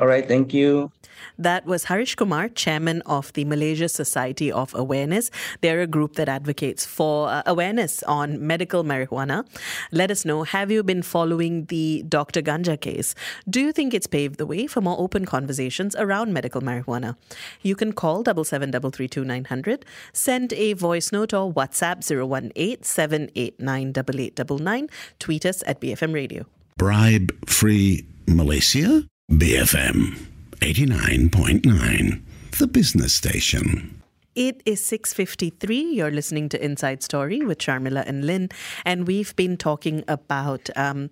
All 0.00 0.06
right, 0.06 0.26
thank 0.26 0.54
you. 0.54 0.92
That 1.38 1.66
was 1.66 1.84
Harish 1.84 2.14
Kumar, 2.14 2.48
chairman 2.48 3.02
of 3.02 3.32
the 3.32 3.44
Malaysia 3.44 3.88
Society 3.88 4.50
of 4.50 4.74
Awareness. 4.74 5.30
They're 5.60 5.80
a 5.80 5.86
group 5.86 6.14
that 6.14 6.28
advocates 6.28 6.86
for 6.86 7.28
uh, 7.28 7.42
awareness 7.46 8.02
on 8.04 8.46
medical 8.46 8.84
marijuana. 8.84 9.46
Let 9.90 10.10
us 10.10 10.24
know 10.24 10.44
have 10.44 10.70
you 10.70 10.82
been 10.82 11.02
following 11.02 11.66
the 11.66 12.04
Dr. 12.08 12.42
Ganja 12.42 12.80
case? 12.80 13.14
Do 13.48 13.60
you 13.60 13.72
think 13.72 13.94
it's 13.94 14.06
paved 14.06 14.38
the 14.38 14.46
way 14.46 14.66
for 14.66 14.80
more 14.80 14.98
open 14.98 15.24
conversations 15.24 15.96
around 15.96 16.32
medical 16.32 16.60
marijuana? 16.60 17.16
You 17.62 17.74
can 17.74 17.92
call 17.92 18.24
77332900, 18.24 19.82
send 20.12 20.52
a 20.52 20.72
voice 20.74 21.12
note 21.12 21.34
or 21.34 21.52
WhatsApp 21.52 22.08
018 22.08 22.82
789 22.82 24.88
tweet 25.18 25.46
us 25.46 25.62
at 25.66 25.80
BFM 25.80 26.14
Radio. 26.14 26.46
Bribe 26.76 27.32
free 27.48 28.06
Malaysia? 28.26 29.04
BFM 29.30 30.26
89.9, 30.60 32.22
the 32.58 32.66
business 32.66 33.14
station. 33.14 34.02
It 34.34 34.62
is 34.64 34.80
6.53. 34.80 35.94
You're 35.94 36.10
listening 36.10 36.48
to 36.48 36.64
Inside 36.64 37.02
Story 37.02 37.40
with 37.42 37.58
Sharmila 37.58 38.04
and 38.06 38.24
Lynn. 38.24 38.48
And 38.86 39.06
we've 39.06 39.36
been 39.36 39.58
talking 39.58 40.02
about 40.08 40.70
um, 40.76 41.10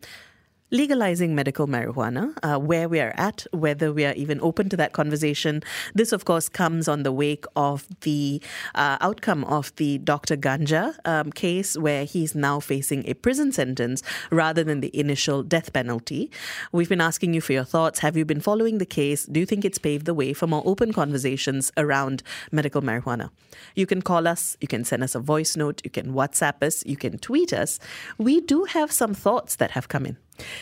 legalizing 0.70 1.34
medical 1.34 1.66
marijuana, 1.66 2.36
uh, 2.42 2.58
where 2.58 2.88
we 2.88 3.00
are 3.00 3.14
at, 3.16 3.46
whether 3.52 3.92
we 3.92 4.04
are 4.04 4.14
even 4.14 4.40
open 4.40 4.68
to 4.68 4.76
that 4.76 4.92
conversation. 4.92 5.62
This, 5.94 6.12
of 6.12 6.24
course, 6.24 6.48
comes 6.48 6.88
on 6.88 7.04
the 7.04 7.12
wake 7.12 7.44
of 7.54 7.86
the 8.00 8.42
uh, 8.74 8.98
outcome 9.00 9.44
of 9.44 9.74
the 9.76 9.98
Dr. 9.98 10.36
Ganja 10.36 10.96
um, 11.04 11.30
case, 11.32 11.76
where 11.78 12.04
he's 12.04 12.34
now 12.34 12.58
facing 12.58 13.06
a 13.06 13.14
prison 13.14 13.52
sentence 13.52 14.02
rather 14.30 14.64
than 14.64 14.80
the 14.80 14.96
initial 14.98 15.42
death 15.42 15.72
penalty. 15.72 16.30
We've 16.72 16.88
been 16.88 17.00
asking 17.00 17.34
you 17.34 17.40
for 17.40 17.52
your 17.52 17.64
thoughts. 17.64 18.00
Have 18.00 18.16
you 18.16 18.24
been 18.24 18.40
following 18.40 18.78
the 18.78 18.86
case? 18.86 19.26
Do 19.26 19.38
you 19.38 19.46
think 19.46 19.64
it's 19.64 19.78
paved 19.78 20.06
the 20.06 20.14
way 20.14 20.32
for 20.32 20.46
more 20.46 20.62
open 20.66 20.92
conversations 20.92 21.70
around 21.76 22.22
medical 22.50 22.82
marijuana? 22.82 23.30
You 23.74 23.86
can 23.86 24.02
call 24.02 24.26
us, 24.26 24.56
you 24.60 24.68
can 24.68 24.84
send 24.84 25.04
us 25.04 25.14
a 25.14 25.20
voice 25.20 25.56
note, 25.56 25.80
you 25.84 25.90
can 25.90 26.12
WhatsApp 26.12 26.62
us, 26.62 26.84
you 26.84 26.96
can 26.96 27.18
tweet 27.18 27.52
us. 27.52 27.78
We 28.18 28.40
do 28.40 28.64
have 28.64 28.90
some 28.90 29.14
thoughts 29.14 29.56
that 29.56 29.72
have 29.72 29.88
come 29.88 30.06
in. 30.06 30.16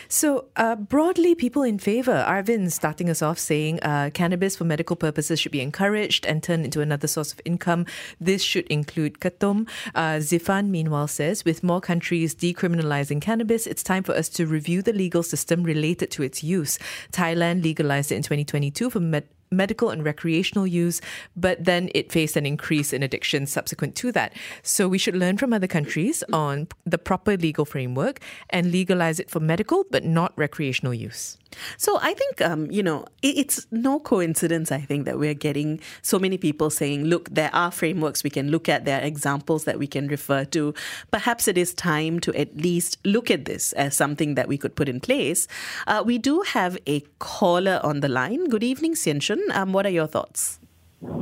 So, 0.07 0.45
uh, 0.55 0.75
broadly, 0.75 1.35
people 1.35 1.63
in 1.63 1.79
favor. 1.79 2.23
Arvin 2.27 2.71
starting 2.71 3.09
us 3.09 3.21
off 3.21 3.39
saying 3.39 3.79
uh, 3.81 4.09
cannabis 4.13 4.55
for 4.55 4.63
medical 4.63 4.95
purposes 4.95 5.39
should 5.39 5.51
be 5.51 5.61
encouraged 5.61 6.25
and 6.25 6.41
turned 6.41 6.65
into 6.65 6.81
another 6.81 7.07
source 7.07 7.33
of 7.33 7.41
income. 7.45 7.85
This 8.19 8.41
should 8.41 8.67
include 8.67 9.19
Ketum. 9.19 9.67
Uh, 9.93 10.17
Zifan, 10.17 10.69
meanwhile, 10.69 11.07
says 11.07 11.45
with 11.45 11.63
more 11.63 11.81
countries 11.81 12.35
decriminalizing 12.35 13.21
cannabis, 13.21 13.67
it's 13.67 13.83
time 13.83 14.03
for 14.03 14.15
us 14.15 14.29
to 14.29 14.45
review 14.45 14.81
the 14.81 14.93
legal 14.93 15.23
system 15.23 15.63
related 15.63 16.11
to 16.11 16.23
its 16.23 16.43
use. 16.43 16.79
Thailand 17.11 17.63
legalized 17.63 18.11
it 18.11 18.15
in 18.15 18.23
2022 18.23 18.89
for 18.89 18.99
med- 18.99 19.27
medical 19.51 19.89
and 19.89 20.03
recreational 20.03 20.67
use, 20.67 21.01
but 21.35 21.63
then 21.63 21.89
it 21.93 22.11
faced 22.11 22.35
an 22.35 22.45
increase 22.45 22.93
in 22.93 23.03
addiction 23.03 23.45
subsequent 23.45 23.95
to 23.95 24.11
that. 24.11 24.33
So 24.63 24.87
we 24.87 24.97
should 24.97 25.15
learn 25.15 25.37
from 25.37 25.53
other 25.53 25.67
countries 25.67 26.23
on 26.33 26.67
the 26.85 26.97
proper 26.97 27.37
legal 27.37 27.65
framework 27.65 28.19
and 28.49 28.71
legalize 28.71 29.19
it 29.19 29.29
for 29.29 29.39
medical 29.39 29.85
but 29.89 30.03
not 30.03 30.33
recreational 30.35 30.93
use. 30.93 31.37
So 31.77 31.99
I 32.01 32.13
think, 32.13 32.41
um, 32.41 32.69
you 32.69 32.83
know, 32.83 33.05
it, 33.21 33.37
it's 33.37 33.67
no 33.71 33.99
coincidence, 33.99 34.71
I 34.71 34.81
think, 34.81 35.05
that 35.05 35.17
we're 35.17 35.33
getting 35.33 35.79
so 36.01 36.19
many 36.19 36.37
people 36.37 36.69
saying, 36.69 37.05
look, 37.05 37.29
there 37.29 37.49
are 37.53 37.71
frameworks 37.71 38.23
we 38.23 38.29
can 38.29 38.51
look 38.51 38.67
at, 38.67 38.85
there 38.85 39.01
are 39.01 39.05
examples 39.05 39.63
that 39.65 39.79
we 39.79 39.87
can 39.87 40.07
refer 40.07 40.45
to. 40.45 40.73
Perhaps 41.11 41.47
it 41.47 41.57
is 41.57 41.73
time 41.73 42.19
to 42.21 42.33
at 42.35 42.55
least 42.57 42.97
look 43.05 43.31
at 43.31 43.45
this 43.45 43.73
as 43.73 43.95
something 43.95 44.35
that 44.35 44.47
we 44.47 44.57
could 44.57 44.75
put 44.75 44.89
in 44.89 44.99
place. 44.99 45.47
Uh, 45.87 46.03
we 46.05 46.17
do 46.17 46.41
have 46.41 46.77
a 46.87 47.01
caller 47.19 47.79
on 47.83 48.01
the 48.01 48.09
line. 48.09 48.45
Good 48.49 48.63
evening, 48.63 48.95
Sian 48.95 49.19
Shun. 49.19 49.41
Um, 49.51 49.73
what 49.73 49.85
are 49.85 49.89
your 49.89 50.07
thoughts? 50.07 50.59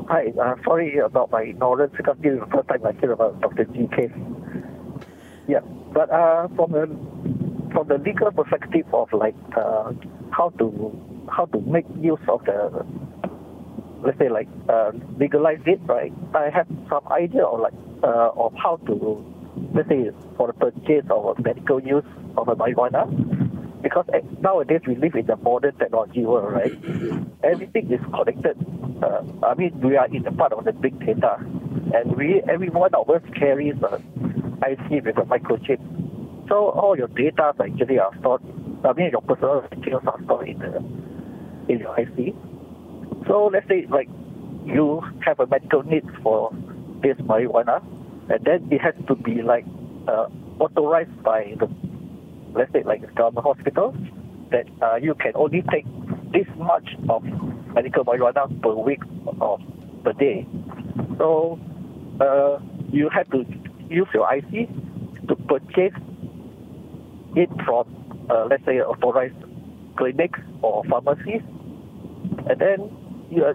Hi, 0.08 0.32
uh, 0.42 0.56
sorry 0.64 0.98
about 0.98 1.32
my 1.32 1.44
ignorance 1.44 1.94
because 1.98 2.16
this 2.22 2.34
is 2.34 2.40
the 2.40 2.46
first 2.48 2.68
time 2.70 2.86
I 2.86 2.94
hear 3.00 3.12
about 3.12 3.42
Dr. 3.42 3.66
G 3.66 3.88
case. 3.96 4.12
Yeah, 5.48 5.60
but 5.94 6.10
uh, 6.10 6.48
from 6.56 6.72
the 6.72 6.88
from 7.74 7.88
the 7.88 7.98
legal 7.98 8.32
perspective 8.32 8.86
of 8.94 9.12
like 9.12 9.36
uh, 9.58 9.92
how 10.32 10.50
to 10.60 11.28
how 11.30 11.46
to 11.48 11.60
make 11.62 11.86
use 12.00 12.20
of 12.30 12.46
the 12.46 12.86
let's 14.04 14.18
say 14.20 14.30
like 14.30 14.48
uh, 14.70 14.92
legalize 15.18 15.60
it, 15.66 15.80
right? 15.86 16.14
I 16.34 16.50
have 16.50 16.68
some 16.90 17.06
idea 17.12 17.44
of 17.44 17.60
like 17.60 17.74
uh, 18.04 18.32
of 18.36 18.54
how 18.56 18.78
to 18.88 19.26
let's 19.74 19.90
say 19.90 20.12
for 20.38 20.48
the 20.48 20.54
purchase 20.54 21.06
or 21.10 21.36
medical 21.44 21.82
use 21.82 22.06
of 22.38 22.48
a 22.48 22.56
marijuana 22.56 23.04
because 23.84 24.06
nowadays 24.42 24.82
we 24.88 24.96
live 24.96 25.14
in 25.14 25.26
the 25.28 25.36
modern 25.36 25.76
technology 25.78 26.26
world, 26.26 26.54
right? 26.54 26.72
Everything 27.44 27.92
is 27.92 28.00
connected. 28.16 28.58
Uh, 29.04 29.22
I 29.46 29.54
mean, 29.56 29.80
we 29.82 29.98
are 29.98 30.08
in 30.08 30.24
the 30.24 30.32
part 30.32 30.54
of 30.54 30.64
the 30.64 30.72
big 30.72 30.98
data, 31.06 31.36
and 31.94 32.16
we 32.16 32.42
every 32.50 32.70
one 32.70 32.96
of 32.96 33.10
us 33.10 33.22
carries 33.38 33.76
a 33.84 33.96
IC 34.66 35.04
with 35.06 35.18
a 35.18 35.28
microchip. 35.28 35.80
So 36.48 36.70
all 36.70 36.98
your 36.98 37.10
data 37.10 37.54
actually 37.60 38.00
are 38.00 38.12
stored. 38.20 38.42
I 38.86 38.94
mean, 38.94 39.12
your 39.12 39.22
personal 39.22 39.68
details 39.76 40.04
are 40.08 40.20
stored 40.24 40.48
in 40.48 40.60
the 40.60 40.78
in 41.68 41.80
your 41.80 42.00
IC. 42.00 42.34
So 43.28 43.50
let's 43.52 43.68
say 43.68 43.86
like 43.90 44.08
you 44.66 45.02
have 45.26 45.40
a 45.42 45.48
medical 45.48 45.84
need 45.84 46.06
for 46.24 46.52
this 47.02 47.18
marijuana, 47.18 47.84
and 48.30 48.44
then 48.46 48.70
it 48.72 48.80
has 48.80 48.96
to 49.08 49.16
be 49.16 49.42
like 49.42 49.66
uh, 50.08 50.28
authorized 50.60 51.22
by 51.24 51.56
the 51.60 51.68
let's 52.56 52.72
say 52.72 52.84
like 52.84 53.02
government 53.16 53.46
hospital, 53.46 53.96
that 54.52 54.68
uh, 54.82 54.96
you 54.96 55.16
can 55.16 55.32
only 55.36 55.64
take 55.72 55.86
this 56.32 56.48
much 56.58 56.96
of 57.10 57.24
medical 57.74 58.06
marijuana 58.06 58.50
per 58.62 58.74
week 58.74 59.02
or 59.40 59.60
per 60.04 60.14
day. 60.14 60.48
So 61.18 61.60
uh, 62.20 62.60
you 62.92 63.10
have 63.10 63.30
to 63.32 63.46
use 63.90 64.08
your 64.14 64.34
IC 64.34 64.70
to 65.28 65.36
purchase 65.36 65.94
it 67.36 67.50
from, 67.66 68.26
uh, 68.30 68.46
let's 68.50 68.64
say, 68.66 68.80
authorized 68.82 69.36
clinics 69.98 70.40
or 70.62 70.84
pharmacies, 70.86 71.42
and 72.50 72.60
then 72.60 72.92
you, 73.30 73.46
uh, 73.46 73.54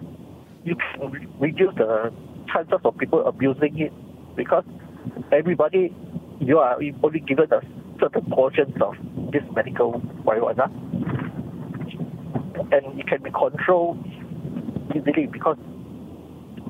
you 0.63 0.75
can 0.75 1.29
reduce 1.39 1.73
the 1.75 2.11
chances 2.51 2.79
of 2.83 2.97
people 2.97 3.25
abusing 3.25 3.79
it 3.79 3.93
because 4.35 4.63
everybody, 5.31 5.93
you 6.39 6.59
are 6.59 6.79
only 7.03 7.19
given 7.19 7.51
a 7.51 7.61
certain 7.99 8.25
portions 8.31 8.75
of 8.81 8.95
this 9.31 9.43
medical 9.55 10.01
marijuana, 10.25 10.65
and 12.71 12.99
it 12.99 13.07
can 13.07 13.21
be 13.23 13.31
controlled 13.31 14.03
easily 14.95 15.27
because 15.27 15.57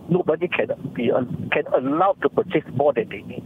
nobody 0.09 0.47
can 0.47 0.67
be 0.93 1.11
can 1.51 1.65
allow 1.73 2.13
to 2.21 2.29
purchase 2.29 2.63
more 2.73 2.93
than 2.93 3.09
they 3.09 3.21
need. 3.21 3.43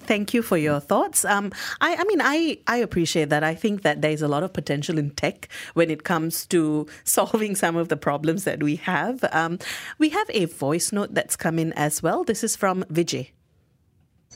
Thank 0.00 0.32
you 0.32 0.42
for 0.42 0.56
your 0.56 0.78
thoughts. 0.78 1.24
Um, 1.24 1.50
I, 1.80 1.96
I 1.96 2.04
mean, 2.04 2.20
I, 2.22 2.58
I 2.68 2.76
appreciate 2.76 3.30
that. 3.30 3.42
I 3.42 3.54
think 3.54 3.82
that 3.82 4.00
there's 4.00 4.22
a 4.22 4.28
lot 4.28 4.44
of 4.44 4.52
potential 4.52 4.96
in 4.96 5.10
tech 5.10 5.48
when 5.74 5.90
it 5.90 6.04
comes 6.04 6.46
to 6.46 6.86
solving 7.04 7.56
some 7.56 7.76
of 7.76 7.88
the 7.88 7.96
problems 7.96 8.44
that 8.44 8.62
we 8.62 8.76
have. 8.76 9.24
Um, 9.32 9.58
we 9.98 10.10
have 10.10 10.30
a 10.30 10.44
voice 10.44 10.92
note 10.92 11.14
that's 11.14 11.36
come 11.36 11.58
in 11.58 11.72
as 11.72 12.02
well. 12.02 12.22
This 12.22 12.44
is 12.44 12.54
from 12.54 12.84
Vijay. 12.84 13.30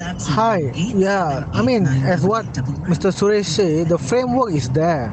Hi, 0.00 0.70
yeah, 0.76 1.42
I 1.52 1.60
mean, 1.62 1.84
as 2.06 2.22
what 2.22 2.46
Mr. 2.86 3.10
Suresh 3.10 3.46
said, 3.50 3.88
the 3.88 3.98
framework 3.98 4.54
is 4.54 4.70
there. 4.70 5.10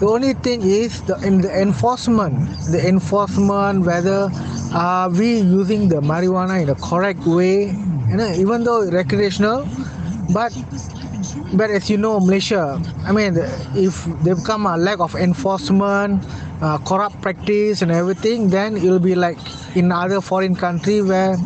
The 0.00 0.08
only 0.10 0.34
thing 0.34 0.62
is 0.62 1.02
the 1.06 1.14
in 1.22 1.38
the 1.40 1.54
enforcement, 1.54 2.34
the 2.66 2.82
enforcement 2.82 3.86
whether 3.86 4.26
are 4.74 5.08
we 5.08 5.38
using 5.38 5.86
the 5.88 6.02
marijuana 6.02 6.58
in 6.60 6.66
the 6.66 6.74
correct 6.74 7.22
way, 7.30 7.70
you 8.10 8.16
know, 8.18 8.26
even 8.34 8.64
though 8.64 8.90
recreational, 8.90 9.70
but 10.34 10.50
but 11.54 11.70
as 11.70 11.88
you 11.88 11.96
know, 11.96 12.18
Malaysia, 12.18 12.82
I 13.06 13.12
mean, 13.12 13.38
if 13.78 14.02
there 14.26 14.34
become 14.34 14.66
a 14.66 14.76
lack 14.76 14.98
of 14.98 15.14
enforcement, 15.14 16.26
uh, 16.60 16.78
corrupt 16.82 17.22
practice 17.22 17.82
and 17.82 17.92
everything, 17.92 18.50
then 18.50 18.76
it'll 18.76 18.98
be 18.98 19.14
like 19.14 19.38
in 19.76 19.92
other 19.92 20.20
foreign 20.20 20.56
country 20.56 21.02
where 21.02 21.38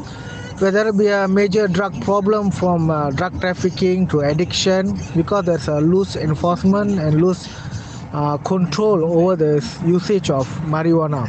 where 0.58 0.86
it 0.86 0.96
be 0.96 1.08
a 1.08 1.26
major 1.28 1.66
drug 1.68 2.00
problem 2.02 2.50
from 2.50 2.90
uh, 2.90 3.10
drug 3.10 3.40
trafficking 3.40 4.06
to 4.08 4.20
addiction 4.20 4.96
because 5.16 5.44
there's 5.44 5.68
a 5.68 5.80
loose 5.80 6.16
enforcement 6.16 6.98
and 6.98 7.20
loose 7.20 7.48
uh, 8.12 8.36
control 8.38 9.04
over 9.18 9.36
the 9.36 9.54
usage 9.86 10.30
of 10.30 10.46
marijuana. 10.66 11.26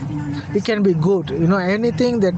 It 0.56 0.66
can 0.66 0.84
be 0.84 0.94
good, 0.94 1.30
you 1.30 1.48
know, 1.48 1.58
anything 1.58 2.20
that 2.22 2.34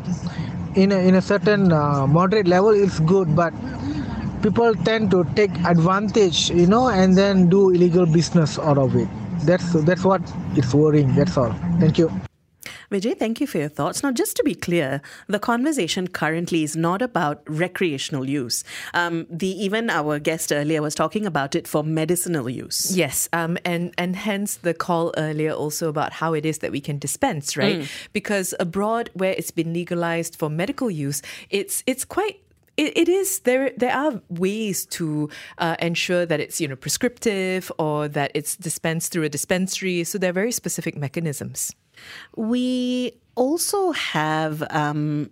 in 0.75 0.91
a, 0.91 0.97
in 0.97 1.15
a 1.15 1.21
certain 1.21 1.71
uh, 1.71 2.05
moderate 2.07 2.47
level 2.47 2.69
is 2.69 2.99
good, 3.01 3.35
but 3.35 3.53
people 4.43 4.73
tend 4.75 5.11
to 5.11 5.23
take 5.35 5.51
advantage, 5.65 6.49
you 6.51 6.67
know, 6.67 6.89
and 6.89 7.17
then 7.17 7.49
do 7.49 7.69
illegal 7.71 8.05
business 8.05 8.59
out 8.59 8.77
of 8.77 8.95
it. 8.95 9.07
That's 9.39 9.73
that's 9.83 10.03
what 10.03 10.21
it's 10.55 10.73
worrying. 10.73 11.13
That's 11.15 11.37
all. 11.37 11.53
Thank 11.79 11.97
you. 11.97 12.24
Vijay, 12.95 13.17
thank 13.17 13.41
you 13.41 13.47
for 13.47 13.57
your 13.57 13.67
thoughts. 13.67 14.03
Now, 14.03 14.11
just 14.11 14.37
to 14.37 14.43
be 14.43 14.55
clear, 14.55 15.01
the 15.27 15.37
conversation 15.37 16.07
currently 16.07 16.63
is 16.63 16.77
not 16.77 17.01
about 17.01 17.43
recreational 17.45 18.29
use. 18.29 18.63
Um, 18.93 19.27
the 19.29 19.49
even 19.49 19.89
our 19.89 20.17
guest 20.17 20.53
earlier 20.53 20.81
was 20.81 20.95
talking 20.95 21.25
about 21.25 21.55
it 21.55 21.67
for 21.67 21.83
medicinal 21.83 22.49
use. 22.49 22.95
Yes, 22.95 23.27
um, 23.33 23.57
and 23.65 23.93
and 23.97 24.15
hence 24.15 24.55
the 24.55 24.73
call 24.73 25.13
earlier 25.17 25.51
also 25.51 25.89
about 25.89 26.13
how 26.13 26.33
it 26.33 26.45
is 26.45 26.59
that 26.59 26.71
we 26.71 26.79
can 26.79 26.97
dispense, 26.97 27.57
right? 27.57 27.79
Mm. 27.79 27.87
Because 28.13 28.53
abroad, 28.61 29.09
where 29.13 29.33
it's 29.33 29.51
been 29.51 29.73
legalized 29.73 30.37
for 30.37 30.49
medical 30.49 30.89
use, 30.89 31.21
it's 31.49 31.83
it's 31.85 32.05
quite 32.05 32.39
it, 32.77 32.97
it 32.97 33.09
is 33.09 33.39
there 33.39 33.71
there 33.75 33.93
are 33.93 34.21
ways 34.29 34.85
to 34.85 35.29
uh, 35.57 35.75
ensure 35.79 36.25
that 36.25 36.39
it's 36.39 36.61
you 36.61 36.67
know 36.69 36.77
prescriptive 36.77 37.71
or 37.77 38.07
that 38.07 38.31
it's 38.33 38.55
dispensed 38.55 39.11
through 39.11 39.23
a 39.23 39.29
dispensary 39.29 40.03
so 40.03 40.17
there 40.17 40.29
are 40.29 40.33
very 40.33 40.51
specific 40.51 40.95
mechanisms 40.97 41.73
We 42.35 43.19
also 43.35 43.91
have. 43.91 44.63
Um, 44.69 45.31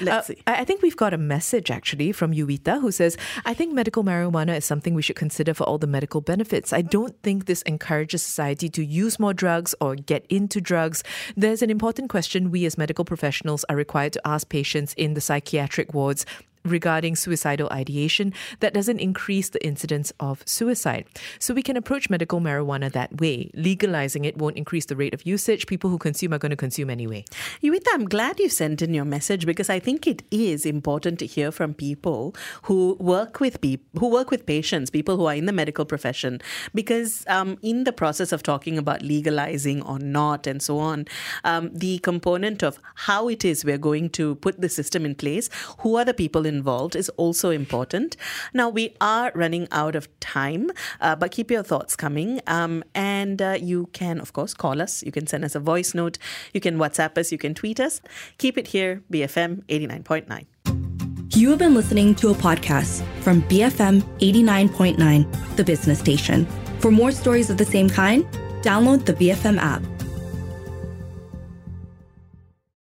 let's 0.00 0.28
see. 0.28 0.42
Uh, 0.46 0.52
I 0.52 0.60
I 0.60 0.64
think 0.64 0.82
we've 0.82 0.96
got 0.96 1.12
a 1.12 1.18
message 1.18 1.70
actually 1.70 2.12
from 2.12 2.32
Yuita 2.32 2.80
who 2.80 2.90
says, 2.90 3.16
I 3.44 3.54
think 3.54 3.74
medical 3.74 4.02
marijuana 4.04 4.56
is 4.56 4.64
something 4.64 4.94
we 4.94 5.02
should 5.02 5.16
consider 5.16 5.52
for 5.52 5.64
all 5.64 5.78
the 5.78 5.86
medical 5.86 6.20
benefits. 6.20 6.72
I 6.72 6.82
don't 6.82 7.20
think 7.22 7.44
this 7.44 7.62
encourages 7.62 8.22
society 8.22 8.68
to 8.70 8.84
use 8.84 9.18
more 9.18 9.34
drugs 9.34 9.74
or 9.80 9.94
get 9.96 10.24
into 10.30 10.60
drugs. 10.60 11.02
There's 11.36 11.62
an 11.62 11.70
important 11.70 12.08
question 12.08 12.50
we 12.50 12.64
as 12.66 12.78
medical 12.78 13.04
professionals 13.04 13.64
are 13.68 13.76
required 13.76 14.12
to 14.14 14.26
ask 14.26 14.48
patients 14.48 14.94
in 14.94 15.14
the 15.14 15.20
psychiatric 15.20 15.92
wards 15.92 16.24
regarding 16.64 17.14
suicidal 17.14 17.68
ideation 17.70 18.32
that 18.60 18.74
doesn't 18.74 18.98
increase 18.98 19.50
the 19.50 19.64
incidence 19.64 20.12
of 20.18 20.42
suicide. 20.46 21.04
So 21.38 21.54
we 21.54 21.62
can 21.62 21.76
approach 21.76 22.08
medical 22.08 22.40
marijuana 22.40 22.90
that 22.92 23.20
way. 23.20 23.50
Legalizing 23.54 24.24
it 24.24 24.38
won't 24.38 24.56
increase 24.56 24.86
the 24.86 24.96
rate 24.96 25.14
of 25.14 25.26
usage. 25.26 25.66
People 25.66 25.90
who 25.90 25.98
consume 25.98 26.32
are 26.32 26.38
going 26.38 26.50
to 26.50 26.56
consume 26.56 26.90
anyway. 26.90 27.24
Yuita, 27.62 27.86
I'm 27.92 28.06
glad 28.06 28.40
you 28.40 28.48
sent 28.48 28.82
in 28.82 28.94
your 28.94 29.04
message 29.04 29.46
because 29.46 29.68
I 29.68 29.78
think 29.78 30.06
it 30.06 30.22
is 30.30 30.64
important 30.64 31.18
to 31.18 31.26
hear 31.26 31.52
from 31.52 31.74
people 31.74 32.34
who 32.62 32.96
work 32.98 33.40
with 33.40 33.60
peop- 33.60 33.86
who 33.98 34.08
work 34.08 34.30
with 34.30 34.46
patients, 34.46 34.90
people 34.90 35.16
who 35.16 35.26
are 35.26 35.34
in 35.34 35.46
the 35.46 35.52
medical 35.52 35.84
profession, 35.84 36.40
because 36.74 37.24
um, 37.28 37.58
in 37.62 37.84
the 37.84 37.92
process 37.92 38.32
of 38.32 38.42
talking 38.42 38.78
about 38.78 39.02
legalizing 39.02 39.82
or 39.82 39.98
not 39.98 40.46
and 40.46 40.62
so 40.62 40.78
on, 40.78 41.06
um, 41.44 41.70
the 41.72 41.98
component 41.98 42.62
of 42.62 42.78
how 42.94 43.28
it 43.28 43.44
is 43.44 43.64
we're 43.64 43.78
going 43.78 44.08
to 44.10 44.34
put 44.36 44.60
the 44.60 44.68
system 44.68 45.04
in 45.04 45.14
place, 45.14 45.50
who 45.80 45.96
are 45.96 46.04
the 46.04 46.14
people 46.14 46.46
involved, 46.56 46.96
is 46.96 47.08
also 47.24 47.50
important. 47.50 48.16
Now 48.52 48.68
we 48.68 48.84
are 49.00 49.32
running 49.34 49.66
out 49.70 49.94
of 49.96 50.08
time, 50.20 50.70
uh, 51.00 51.16
but 51.16 51.30
keep 51.30 51.50
your 51.50 51.62
thoughts 51.62 51.96
coming, 51.96 52.40
um, 52.46 52.84
and 52.94 53.42
uh, 53.42 53.58
you 53.60 53.88
can 53.92 54.20
of 54.20 54.32
course 54.32 54.54
call 54.54 54.80
us. 54.80 55.02
You 55.02 55.12
can 55.12 55.26
send 55.26 55.44
us 55.44 55.54
a 55.54 55.60
voice 55.60 55.94
note. 55.94 56.18
You 56.54 56.60
can 56.60 56.78
WhatsApp 56.78 57.18
us. 57.18 57.32
You 57.32 57.38
can 57.38 57.54
tweet 57.54 57.80
us. 57.80 58.00
Keep 58.38 58.58
it 58.58 58.68
here, 58.68 59.02
BFM 59.12 59.62
eighty 59.68 59.86
nine 59.86 60.04
point 60.04 60.28
nine. 60.28 60.46
You 61.34 61.50
have 61.50 61.58
been 61.58 61.74
listening 61.74 62.14
to 62.16 62.28
a 62.30 62.34
podcast 62.34 63.02
from 63.22 63.42
BFM 63.42 64.02
89.9, 64.20 65.56
the 65.56 65.64
business 65.64 65.98
station. 65.98 66.46
For 66.78 66.92
more 66.92 67.10
stories 67.10 67.50
of 67.50 67.56
the 67.56 67.64
same 67.64 67.90
kind, 67.90 68.24
download 68.62 69.04
the 69.04 69.14
BFM 69.14 69.58
app. 69.58 69.82